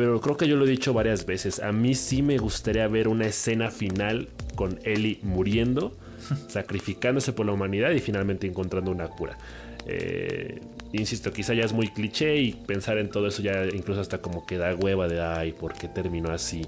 [0.01, 1.61] Pero creo que yo lo he dicho varias veces.
[1.61, 5.95] A mí sí me gustaría ver una escena final con Ellie muriendo,
[6.49, 9.37] sacrificándose por la humanidad y finalmente encontrando una cura.
[9.85, 10.59] Eh,
[10.95, 14.47] insisto, quizá ya es muy cliché y pensar en todo eso ya incluso hasta como
[14.47, 16.63] que da hueva de ay, ¿por qué terminó así?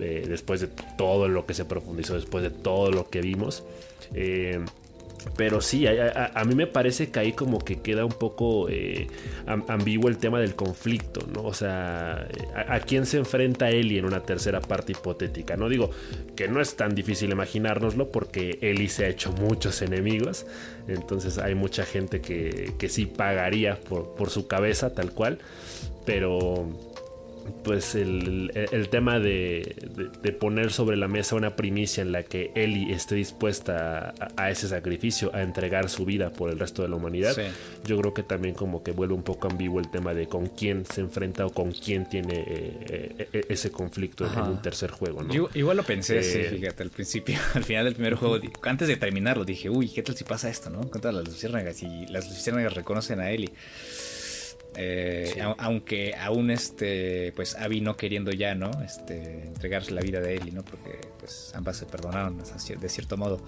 [0.00, 3.62] Eh, después de todo lo que se profundizó, después de todo lo que vimos.
[4.14, 4.58] Eh,
[5.36, 9.06] pero sí, a, mí me parece que ahí como que queda un poco eh,
[9.46, 11.42] ambiguo el tema del conflicto, ¿no?
[11.42, 15.56] O sea, a, quién se enfrenta Ellie en una tercera parte hipotética?
[15.56, 15.90] No digo
[16.34, 20.46] que no es tan difícil imaginárnoslo porque Ellie se ha hecho muchos enemigos,
[20.88, 25.38] entonces hay mucha gente que, que sí pagaría por, por su cabeza tal cual,
[26.04, 26.68] pero
[27.64, 28.50] pues el,
[28.90, 29.76] tema de,
[30.38, 35.34] poner sobre la mesa una primicia en la que Ellie esté dispuesta a, ese sacrificio,
[35.34, 37.36] a entregar su vida por el resto de la humanidad,
[37.84, 40.84] yo creo que también como que vuelve un poco ambiguo el tema de con quién
[40.86, 45.22] se enfrenta o con quién tiene eh, eh, e, ese conflicto en un tercer juego.
[45.22, 45.48] ¿no?
[45.54, 48.96] igual lo pensé, sí, eh, fíjate, al principio, al final del primer juego, antes de
[48.96, 50.88] terminarlo, dije, uy, ¿qué tal si pasa esto, no?
[50.90, 53.52] Contra las luciérnagas y las luciérnagas reconocen a Ellie.
[54.80, 58.70] Eh, aunque aún este, pues Abby no queriendo ya, ¿no?
[58.84, 60.64] Este, entregarse la vida de Ellie, ¿no?
[60.64, 63.40] Porque pues ambas se perdonaron de cierto modo.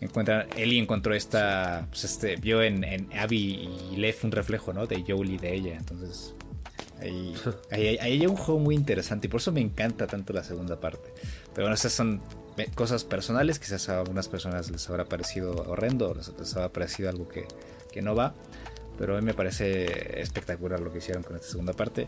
[0.00, 4.88] Encuentran, Ellie encontró esta, pues este, vio en, en Abby y Lev un reflejo, ¿no?
[4.88, 5.76] De Joel y de ella.
[5.76, 6.34] Entonces,
[7.00, 7.36] ahí,
[7.70, 11.08] ahí, hay un juego muy interesante y por eso me encanta tanto la segunda parte.
[11.54, 12.20] Pero bueno, esas son
[12.74, 17.28] cosas personales, quizás a algunas personas les habrá parecido horrendo, les, les habrá parecido algo
[17.28, 17.46] que,
[17.92, 18.34] que no va.
[18.98, 22.06] Pero a mí me parece espectacular lo que hicieron con esta segunda parte.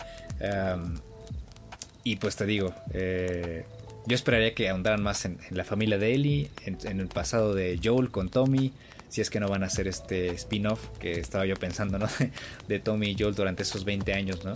[2.05, 3.65] y pues te digo, eh,
[4.07, 8.11] yo esperaría que ahondaran más en, la familia de Ellie, en, el pasado de Joel
[8.11, 8.73] con Tommy.
[9.09, 12.09] Si es que no van a hacer este spin-off que estaba yo pensando, ¿no?
[12.69, 14.53] De Tommy y Joel durante esos 20 años, ¿no?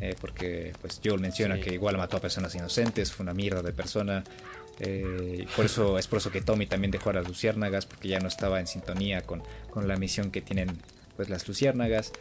[0.00, 3.72] Eh, porque pues Joel menciona que igual mató a personas inocentes, fue una mierda de
[3.72, 4.24] persona.
[4.80, 8.18] Eh, por eso es por eso que Tommy también dejó a las luciérnagas, porque ya
[8.18, 10.76] no estaba en sintonía con, con la misión que tienen
[11.22, 12.12] pues las luciérnagas.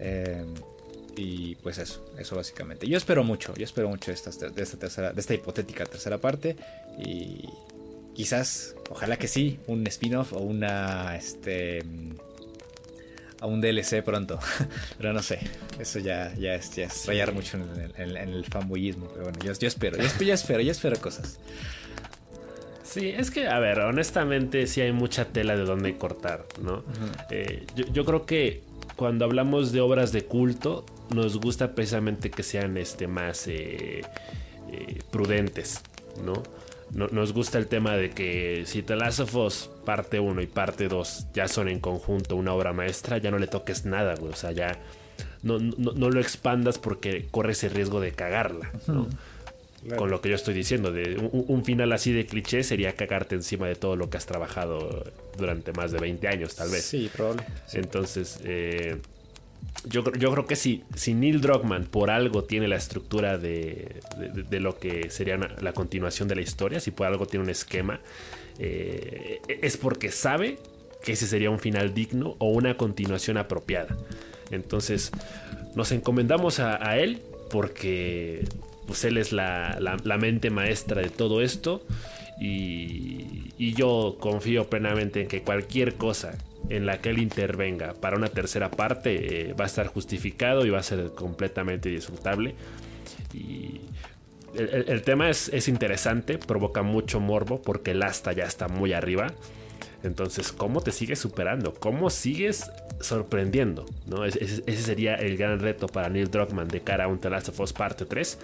[0.00, 0.44] Eh,
[1.16, 2.88] y pues eso, eso básicamente.
[2.88, 6.18] Yo espero mucho, yo espero mucho de esta, de esta, tercera, de esta hipotética tercera
[6.18, 6.56] parte.
[6.98, 7.48] Y
[8.14, 11.84] quizás, ojalá que sí, un spin-off o una, este,
[13.40, 14.40] a un DLC pronto.
[14.98, 15.38] pero no sé,
[15.78, 19.06] eso ya, ya, es, ya rayar mucho en el, en, el fanboyismo.
[19.08, 21.38] Pero bueno, yo, espero, yo espero, yo espero, yo espero cosas.
[22.88, 26.82] Sí, es que, a ver, honestamente sí hay mucha tela de dónde cortar, ¿no?
[27.30, 28.62] Eh, yo, creo que
[28.96, 34.00] cuando hablamos de obras de culto, nos gusta precisamente que sean este, más eh,
[34.72, 35.82] eh, prudentes,
[36.24, 36.42] ¿no?
[36.90, 40.88] Nos gusta el tema de que si The Last of Us parte 1 y parte
[40.88, 44.32] 2 ya son en conjunto una obra maestra, ya no le toques nada, güey.
[44.32, 44.80] O sea, ya
[45.42, 49.06] no, lo expandas porque corres el riesgo de cagarla, ¿no?
[49.96, 53.66] Con lo que yo estoy diciendo, de un, final así de cliché sería cagarte encima
[53.66, 55.04] de todo lo que has trabajado
[55.36, 56.84] durante más de 20 años, tal vez.
[56.84, 57.44] Sí, probable.
[57.72, 58.96] Entonces, eh,
[59.88, 64.00] yo, yo, creo que si, si Neil Druckmann por algo tiene la estructura de,
[64.50, 68.00] lo que sería la continuación de la historia, si por algo tiene un esquema,
[68.58, 70.58] eh, es porque sabe
[71.02, 73.96] que ese sería un final digno o una continuación apropiada.
[74.50, 75.12] Entonces,
[75.76, 78.44] nos encomendamos a él porque
[78.88, 79.78] pues él es la,
[80.18, 81.84] mente maestra de todo esto
[82.40, 86.36] y, yo confío plenamente en que cualquier cosa
[86.70, 90.70] en la que él intervenga para una tercera parte eh, va a estar justificado y
[90.70, 92.54] va a ser completamente disfrutable.
[93.34, 93.80] Y
[94.54, 99.28] el, tema es, es, interesante, provoca mucho morbo porque el asta ya está muy arriba.
[100.02, 101.74] Entonces, ¿cómo te sigues superando?
[101.74, 102.70] ¿Cómo sigues
[103.00, 103.84] sorprendiendo?
[104.06, 104.24] ¿no?
[104.24, 107.60] Ese, sería el gran reto para Neil Druckmann de cara a un The Last of
[107.60, 108.38] Us Parte 3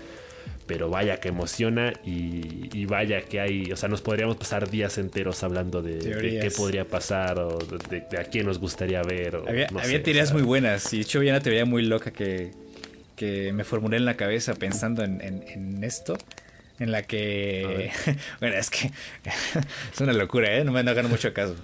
[0.66, 5.42] pero vaya que emociona y, vaya que hay, o sea, nos podríamos pasar días enteros
[5.42, 9.36] hablando de, qué podría pasar o de, a quién nos gustaría ver.
[9.46, 12.52] había, teorías muy buenas y de hecho había una teoría muy loca que,
[13.52, 16.16] me formulé en la cabeza pensando en, esto.
[16.80, 17.92] En la que.
[18.40, 18.90] bueno, es que.
[19.92, 20.64] es una locura, ¿eh?
[20.64, 21.54] No me hagan mucho caso.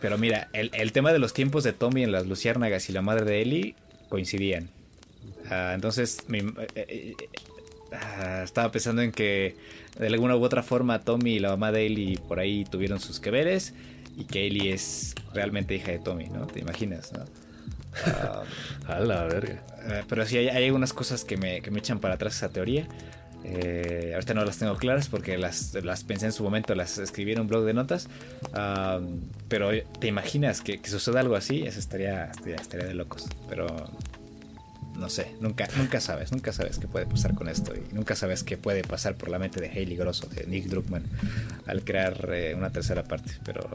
[0.00, 3.02] pero mira, el, el, tema de los tiempos de Tommy en las Luciérnagas y la
[3.02, 3.74] madre de Ellie
[4.08, 4.70] coincidían.
[5.50, 7.14] Ah, entonces, eh, eh,
[7.92, 9.56] ah, estaba pensando en que
[9.98, 13.20] de alguna u otra forma Tommy y la mamá de Ellie por ahí tuvieron sus
[13.20, 13.74] que veres
[14.16, 16.46] y que Ellie es realmente hija de Tommy, ¿no?
[16.46, 17.24] ¿Te imaginas, no?
[18.88, 19.62] A la verga.
[19.86, 22.88] Eh, pero sí, hay, algunas cosas que me, que me, echan para atrás esa teoría.
[23.44, 27.40] ahorita no las tengo claras porque las, las, pensé en su momento, las escribí en
[27.40, 28.08] un blog de notas.
[29.48, 29.70] pero
[30.00, 33.26] te imaginas que, que, suceda algo así, eso estaría, estaría, estaría de locos.
[33.48, 33.66] Pero
[34.96, 38.42] no sé, nunca, nunca sabes, nunca sabes qué puede pasar con esto y nunca sabes
[38.42, 41.04] qué puede pasar por la mente de Haley Grosso, de Nick Druckmann,
[41.66, 43.32] al crear eh, una tercera parte.
[43.44, 43.68] Pero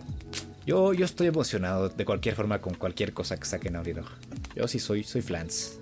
[0.65, 4.07] yo, yo estoy emocionado de cualquier forma con cualquier cosa que saquen a Dog.
[4.55, 5.80] Yo sí soy, soy flans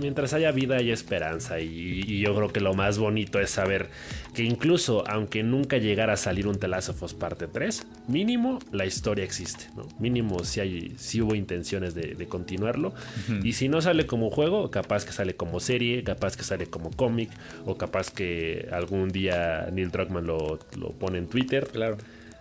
[0.00, 3.88] mientras haya vida hay esperanza y, yo creo que lo más bonito es saber
[4.34, 9.66] que incluso aunque nunca llegara a salir un Telazofos parte 3, mínimo la historia existe,
[9.98, 12.92] Mínimo si, hay, si hubo intenciones de, continuarlo
[13.42, 16.90] y si no sale como juego, capaz que sale como serie, capaz que sale como
[16.90, 17.30] cómic
[17.64, 21.68] o capaz que algún día Neil Druckmann lo, lo pone en Twitter.
[21.72, 21.96] Claro.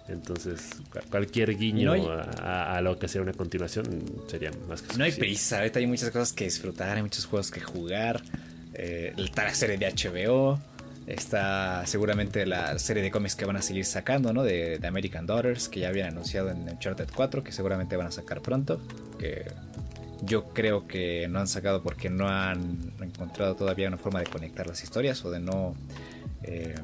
[0.10, 0.70] Entonces,
[1.10, 5.80] cualquier guiño a, lo que sea una continuación sería más que No hay prisa, ahorita
[5.80, 8.22] hay muchas cosas que disfrutar, hay muchos juegos que jugar.
[8.74, 10.60] Eh, está la serie de HBO,
[11.08, 14.43] está seguramente la serie de cómics que van a seguir sacando, ¿no?
[14.43, 18.41] De, American Daughters, que ya habían anunciado en Uncharted 4, que seguramente van a sacar
[18.41, 18.80] pronto.
[19.18, 19.45] Que
[20.22, 24.68] yo creo que no han sacado porque no han encontrado todavía una forma de conectar
[24.68, 25.76] las historias o de no.
[26.43, 26.76] Eh,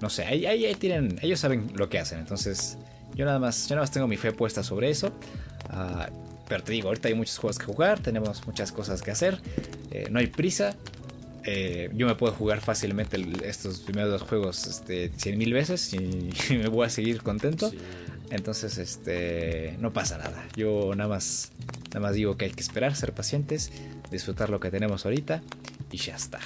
[0.00, 2.78] no sé, ahí, ahí, tienen, ellos saben lo que hacen, entonces
[3.14, 5.12] yo nada más, yo nada más tengo mi fe puesta sobre eso.
[5.68, 6.08] Ah,
[6.48, 9.40] pero te digo, ahorita hay muchos juegos que jugar, tenemos muchas cosas que hacer,
[9.92, 10.74] eh, no hay prisa.
[11.44, 16.30] Eh, yo me puedo jugar fácilmente estos primeros dos juegos este, 100 mil veces y,
[16.50, 17.72] me voy a seguir contento.
[18.30, 20.44] Entonces, este, no pasa nada.
[20.56, 21.52] Yo nada más,
[21.88, 23.70] nada más digo que hay que esperar, ser pacientes,
[24.10, 25.42] disfrutar lo que tenemos ahorita
[25.90, 26.40] y ya está.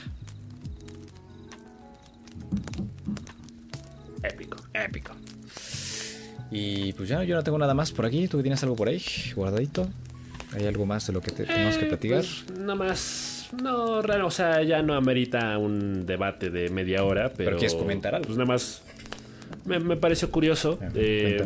[4.84, 5.12] Épico.
[6.50, 8.28] Y pues ya, yo no tengo nada más por aquí.
[8.28, 9.02] ¿Tú tienes algo por ahí
[9.34, 9.88] guardadito?
[10.52, 12.20] ¿Hay algo más de lo que tenemos que platicar?
[12.20, 13.48] Pues, nada más.
[13.60, 17.50] No, raro, o sea, ya no amerita un debate de media hora, pero.
[17.50, 18.26] ¿Pero quieres comentar algo?
[18.26, 18.82] Pues nada más.
[19.64, 20.78] Me, pareció curioso.
[20.94, 21.42] Eh,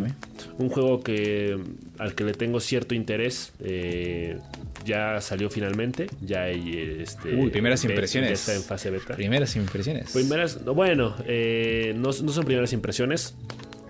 [0.59, 1.59] un juego que
[1.99, 3.53] al que le tengo cierto interés.
[3.61, 4.39] Eh,
[4.89, 6.09] ya salió finalmente.
[6.21, 7.35] Ya hay este.
[7.35, 8.31] Uy, primeras impresiones.
[8.31, 9.15] Ya está en fase beta.
[9.15, 10.11] Primeras impresiones.
[10.11, 10.65] Primeras.
[10.65, 13.35] Bueno, eh, no, son primeras impresiones.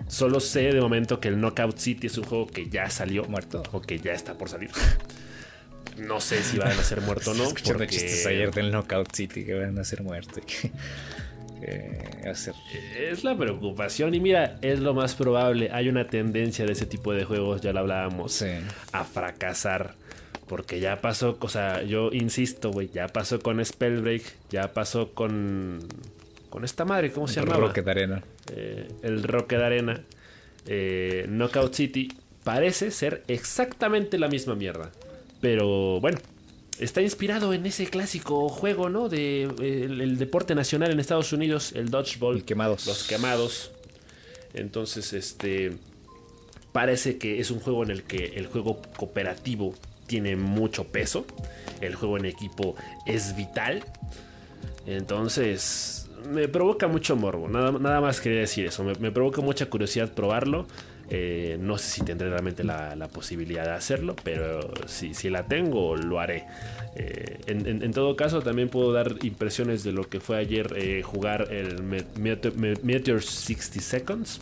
[0.07, 3.23] Solo sé de momento que el Knockout City es un juego que ya salió.
[3.25, 3.63] Muerto.
[3.71, 4.69] O que ya está por salir.
[5.97, 7.43] No sé si van a ser muerto o no.
[7.47, 7.93] Escuchando porque...
[7.93, 10.39] chistes ayer del Knockout City que van a ser muerto.
[11.61, 15.69] Es la preocupación y mira, es lo más probable.
[15.73, 18.45] Hay una tendencia de ese tipo de juegos, ya lo hablábamos,
[18.93, 19.95] a fracasar
[20.49, 25.79] porque ya pasó, o sea, yo insisto, güey, ya pasó con Spellbreak, ya pasó con
[26.49, 27.59] con esta madre, ¿cómo se El llama?
[27.59, 28.23] Rocket Arena.
[29.03, 30.03] el Rocket Arena,
[30.65, 32.11] eh, Knockout City,
[32.43, 34.91] parece ser exactamente la misma mierda.
[35.39, 36.17] Pero bueno,
[36.79, 39.07] está inspirado en ese clásico juego, ¿no?
[39.07, 42.37] De el, el deporte nacional en Estados Unidos, el dodgeball.
[42.37, 42.87] El quemados.
[42.87, 43.71] Los quemados.
[44.55, 45.73] Entonces, este
[46.71, 49.75] parece que es un juego en el que el juego cooperativo
[50.09, 51.25] tiene mucho peso.
[51.79, 53.85] El juego en equipo es vital.
[54.85, 57.47] Entonces, me provoca mucho morbo.
[57.47, 58.83] Nada, nada más quería decir eso.
[58.83, 60.65] Me, provoca mucha curiosidad probarlo.
[61.11, 65.95] Eh, no sé si tendré realmente la, posibilidad de hacerlo, pero si, si la tengo,
[65.95, 66.45] lo haré.
[66.95, 71.51] Eh, en, todo caso, también puedo dar impresiones de lo que fue ayer eh, jugar
[71.51, 74.41] el Me- Meteor, Me- Meteor 60 Seconds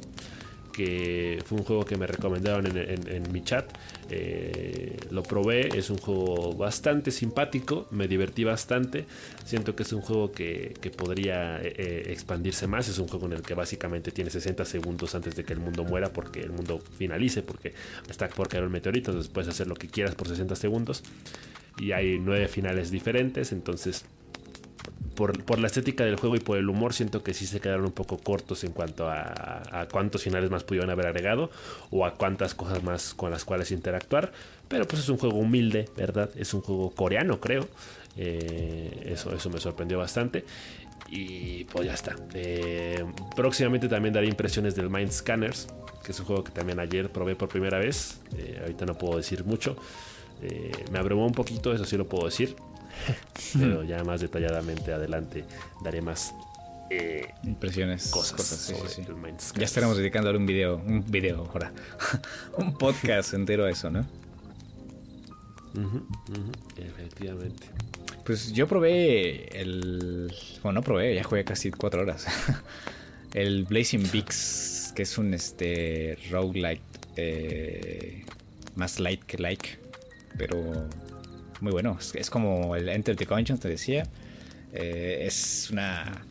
[0.77, 3.65] que fue un juego que me recomendaron en, mi chat.
[4.11, 9.07] Eh, lo probé, es un juego bastante simpático, me divertí bastante.
[9.43, 12.87] Siento que es un juego que, que podría eh, eh, expandirse más.
[12.89, 15.83] Es un juego en el que básicamente tiene 60 segundos antes de que el mundo
[15.83, 17.73] muera, porque el mundo finalice, porque
[18.07, 19.09] está por caer un meteorito.
[19.09, 21.01] Entonces puedes hacer lo que quieras por 60 segundos.
[21.79, 24.05] Y hay nueve finales diferentes, entonces
[25.17, 27.91] por, la estética del juego y por el humor, siento que sí se quedaron un
[27.91, 31.49] poco cortos en cuanto a, cuántos finales más pudieron haber agregado
[31.89, 34.31] o a cuántas cosas más con las cuales interactuar.
[34.67, 36.29] Pero pues es un juego humilde, ¿verdad?
[36.35, 37.67] Es un juego coreano, creo.
[38.15, 40.45] Eh, eso, eso me sorprendió bastante.
[41.09, 42.15] Y pues ya está.
[42.33, 43.03] Eh,
[43.35, 45.67] próximamente también daré impresiones del Mind Scanners,
[46.03, 48.19] que es un juego que también ayer probé por primera vez.
[48.37, 49.77] Eh, ahorita no puedo decir mucho.
[50.91, 52.55] Me abrumó un poquito, eso sí lo puedo decir.
[53.53, 55.45] Pero ya más detalladamente adelante
[55.83, 56.33] daré más
[56.89, 58.07] eh, Impresiones.
[58.09, 59.07] cosas, Cosas, sí, sobre sí, sí.
[59.07, 61.73] el Mind Ya estaremos dedicándole un video, un video ahora,
[62.57, 64.05] un podcast entero a eso, ¿no?
[66.75, 67.67] Efectivamente.
[68.23, 70.33] Pues yo probé el.
[70.63, 72.25] Bueno, no probé, ya jugué casi cuatro horas.
[73.33, 76.81] el Blazing Beaks, que es un este roguelike
[77.15, 78.25] eh,
[78.75, 79.79] más light que like,
[80.37, 80.87] pero
[81.61, 81.97] muy bueno.
[82.13, 84.03] Es, como el Enter the Gungeon, te decía.
[84.73, 86.23] Eh, es una.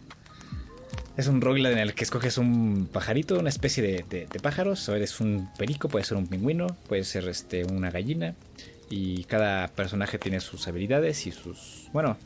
[1.16, 4.88] Es un roguelike en el que escoges un pajarito, una especie de, de- de pájaros.
[4.88, 8.34] O eres un perico, puede ser un pingüino, puede ser este, una gallina.
[8.90, 11.88] Y cada personaje tiene sus habilidades y sus.
[11.92, 12.16] Bueno,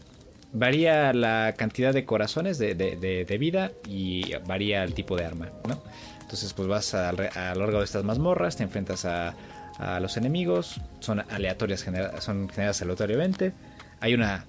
[0.52, 5.80] varía la cantidad de corazones de vida y varía el tipo de arma, ¿no?
[6.20, 9.34] Entonces, pues vas a, a lo largo de estas mazmorras, te enfrentas a,
[9.80, 13.52] a los enemigos, son aleatorias, genera- son generadas aleatoriamente.
[14.00, 14.44] Hay una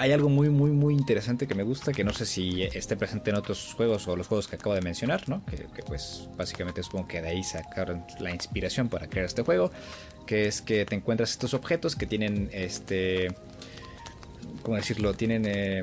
[0.00, 3.30] hay algo muy, muy, muy interesante que me gusta, que no sé si esté presente
[3.30, 5.44] en otros juegos o los juegos que acabo de mencionar, ¿no?
[5.46, 9.72] Que, pues básicamente supongo que de ahí sacaron la inspiración para crear este juego,
[10.24, 13.34] que es que te encuentras estos objetos que tienen, este,
[14.62, 15.14] ¿cómo decirlo?
[15.14, 15.82] Tienen eh,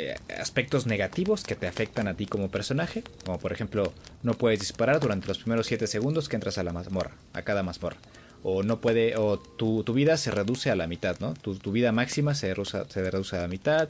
[0.00, 3.92] eh, aspectos negativos que te afectan a ti como personaje, como por ejemplo,
[4.22, 7.62] no puedes disparar durante los primeros 7 segundos que entras a la mazmorra, a cada
[7.62, 7.98] mazmorra
[8.42, 11.34] o no puede o tu, vida se reduce a la mitad, ¿no?
[11.34, 13.88] Tu, vida máxima se reduce, se a la mitad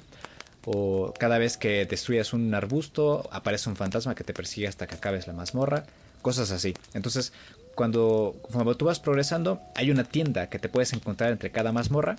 [0.64, 4.96] o cada vez que destruyas un arbusto aparece un fantasma que te persigue hasta que
[4.96, 5.84] acabes la mazmorra,
[6.20, 6.74] cosas así.
[6.92, 7.32] Entonces,
[7.74, 12.16] cuando, cuando tú vas progresando, hay una tienda que te puedes encontrar entre cada mazmorra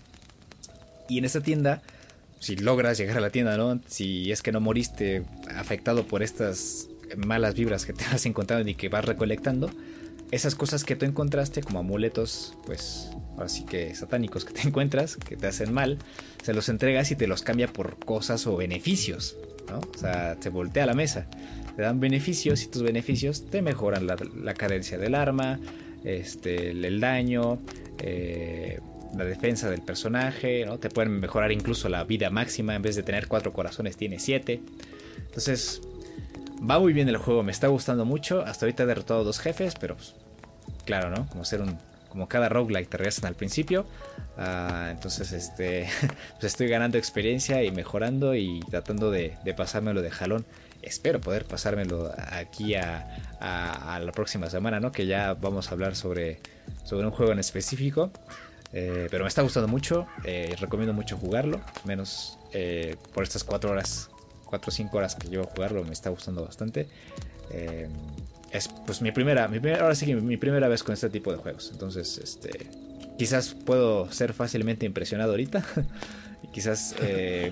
[1.08, 1.82] y en esta tienda
[2.42, 3.80] si logras llegar a la tienda, ¿no?
[3.88, 5.24] Si es que no moriste
[5.56, 9.70] afectado por estas malas vibras que te vas encontrando y que vas recolectando,
[10.32, 15.18] esas cosas que tú encontraste como amuletos, pues ahora sí que satánicos que te encuentras,
[15.18, 16.00] que te hacen mal,
[16.44, 19.38] se los entregas y te los cambia por cosas o beneficios,
[19.70, 19.80] ¿no?
[19.80, 21.28] O sea, se voltea la mesa,
[21.76, 25.60] te dan beneficios y tus beneficios te mejoran la, la cadencia del arma,
[26.04, 27.60] este, el, el daño,
[28.00, 28.80] eh,
[29.16, 30.78] la defensa del personaje, ¿no?
[30.78, 34.62] Te pueden mejorar incluso la vida máxima, en vez de tener cuatro corazones tiene siete.
[35.18, 35.82] Entonces,
[36.70, 38.42] va muy bien el juego, me está gustando mucho.
[38.42, 40.16] Hasta ahorita he derrotado dos jefes, pero pues,
[40.86, 41.28] claro, ¿no?
[41.28, 41.78] Como ser un.
[42.10, 43.86] Como cada roguelike te regresan al principio.
[44.38, 45.88] Ah, entonces, este.
[46.40, 50.46] Pues estoy ganando experiencia y mejorando y tratando de, pasármelo de jalón.
[50.82, 53.08] Espero poder pasármelo aquí a,
[53.40, 54.92] a, a la próxima semana, ¿no?
[54.92, 56.40] Que ya vamos a hablar sobre,
[56.84, 58.12] sobre un juego en específico.
[58.74, 60.08] Eh, pero me está gustando mucho.
[60.24, 61.62] eh, recomiendo mucho jugarlo.
[61.84, 64.10] Menos eh, por estas cuatro horas
[64.46, 66.88] 4 o 5 horas que llevo a jugarlo, me está gustando bastante.
[67.52, 67.88] Eh,
[68.52, 71.38] es pues mi primera, mi primera, ahora sí mi primera vez con este tipo de
[71.38, 71.70] juegos.
[71.72, 72.70] Entonces, este,
[73.18, 75.64] quizás puedo ser fácilmente impresionado ahorita.
[76.44, 76.96] y quizás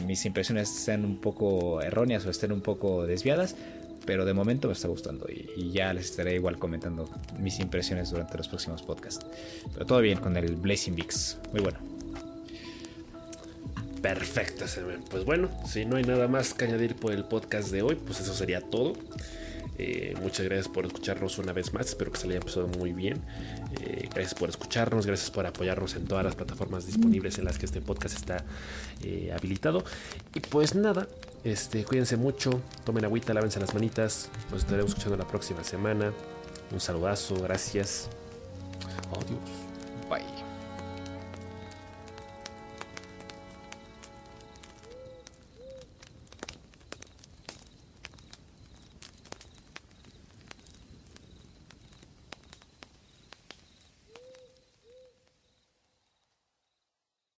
[0.05, 3.55] mis impresiones sean un poco erróneas o estén un poco desviadas.
[4.09, 7.07] Pero de momento me está gustando y, ya les estaré igual comentando
[7.37, 9.23] mis impresiones durante los próximos podcasts.
[9.71, 11.77] Pero todo bien con el Blazing Beaks, muy bueno.
[14.01, 14.65] Perfecto,
[15.11, 18.19] pues bueno, si no hay nada más que añadir por el podcast de hoy, pues
[18.19, 18.93] eso sería todo.
[19.81, 21.87] Eh, muchas gracias por escucharnos una vez más.
[21.87, 23.21] Espero que se le haya pasado muy bien.
[23.81, 25.05] Eh, gracias por escucharnos.
[25.05, 28.43] Gracias por apoyarnos en todas las plataformas disponibles en las que este podcast está
[29.03, 29.85] eh, habilitado.
[30.35, 31.07] Y pues nada,
[31.45, 32.61] este, cuídense mucho.
[32.83, 34.29] Tomen agüita, lávense las manitas.
[34.51, 36.11] Nos estaremos escuchando la próxima semana.
[36.73, 37.41] Un saludazo.
[37.41, 38.09] Gracias.
[39.15, 39.39] Adiós.
[40.09, 40.48] Bye.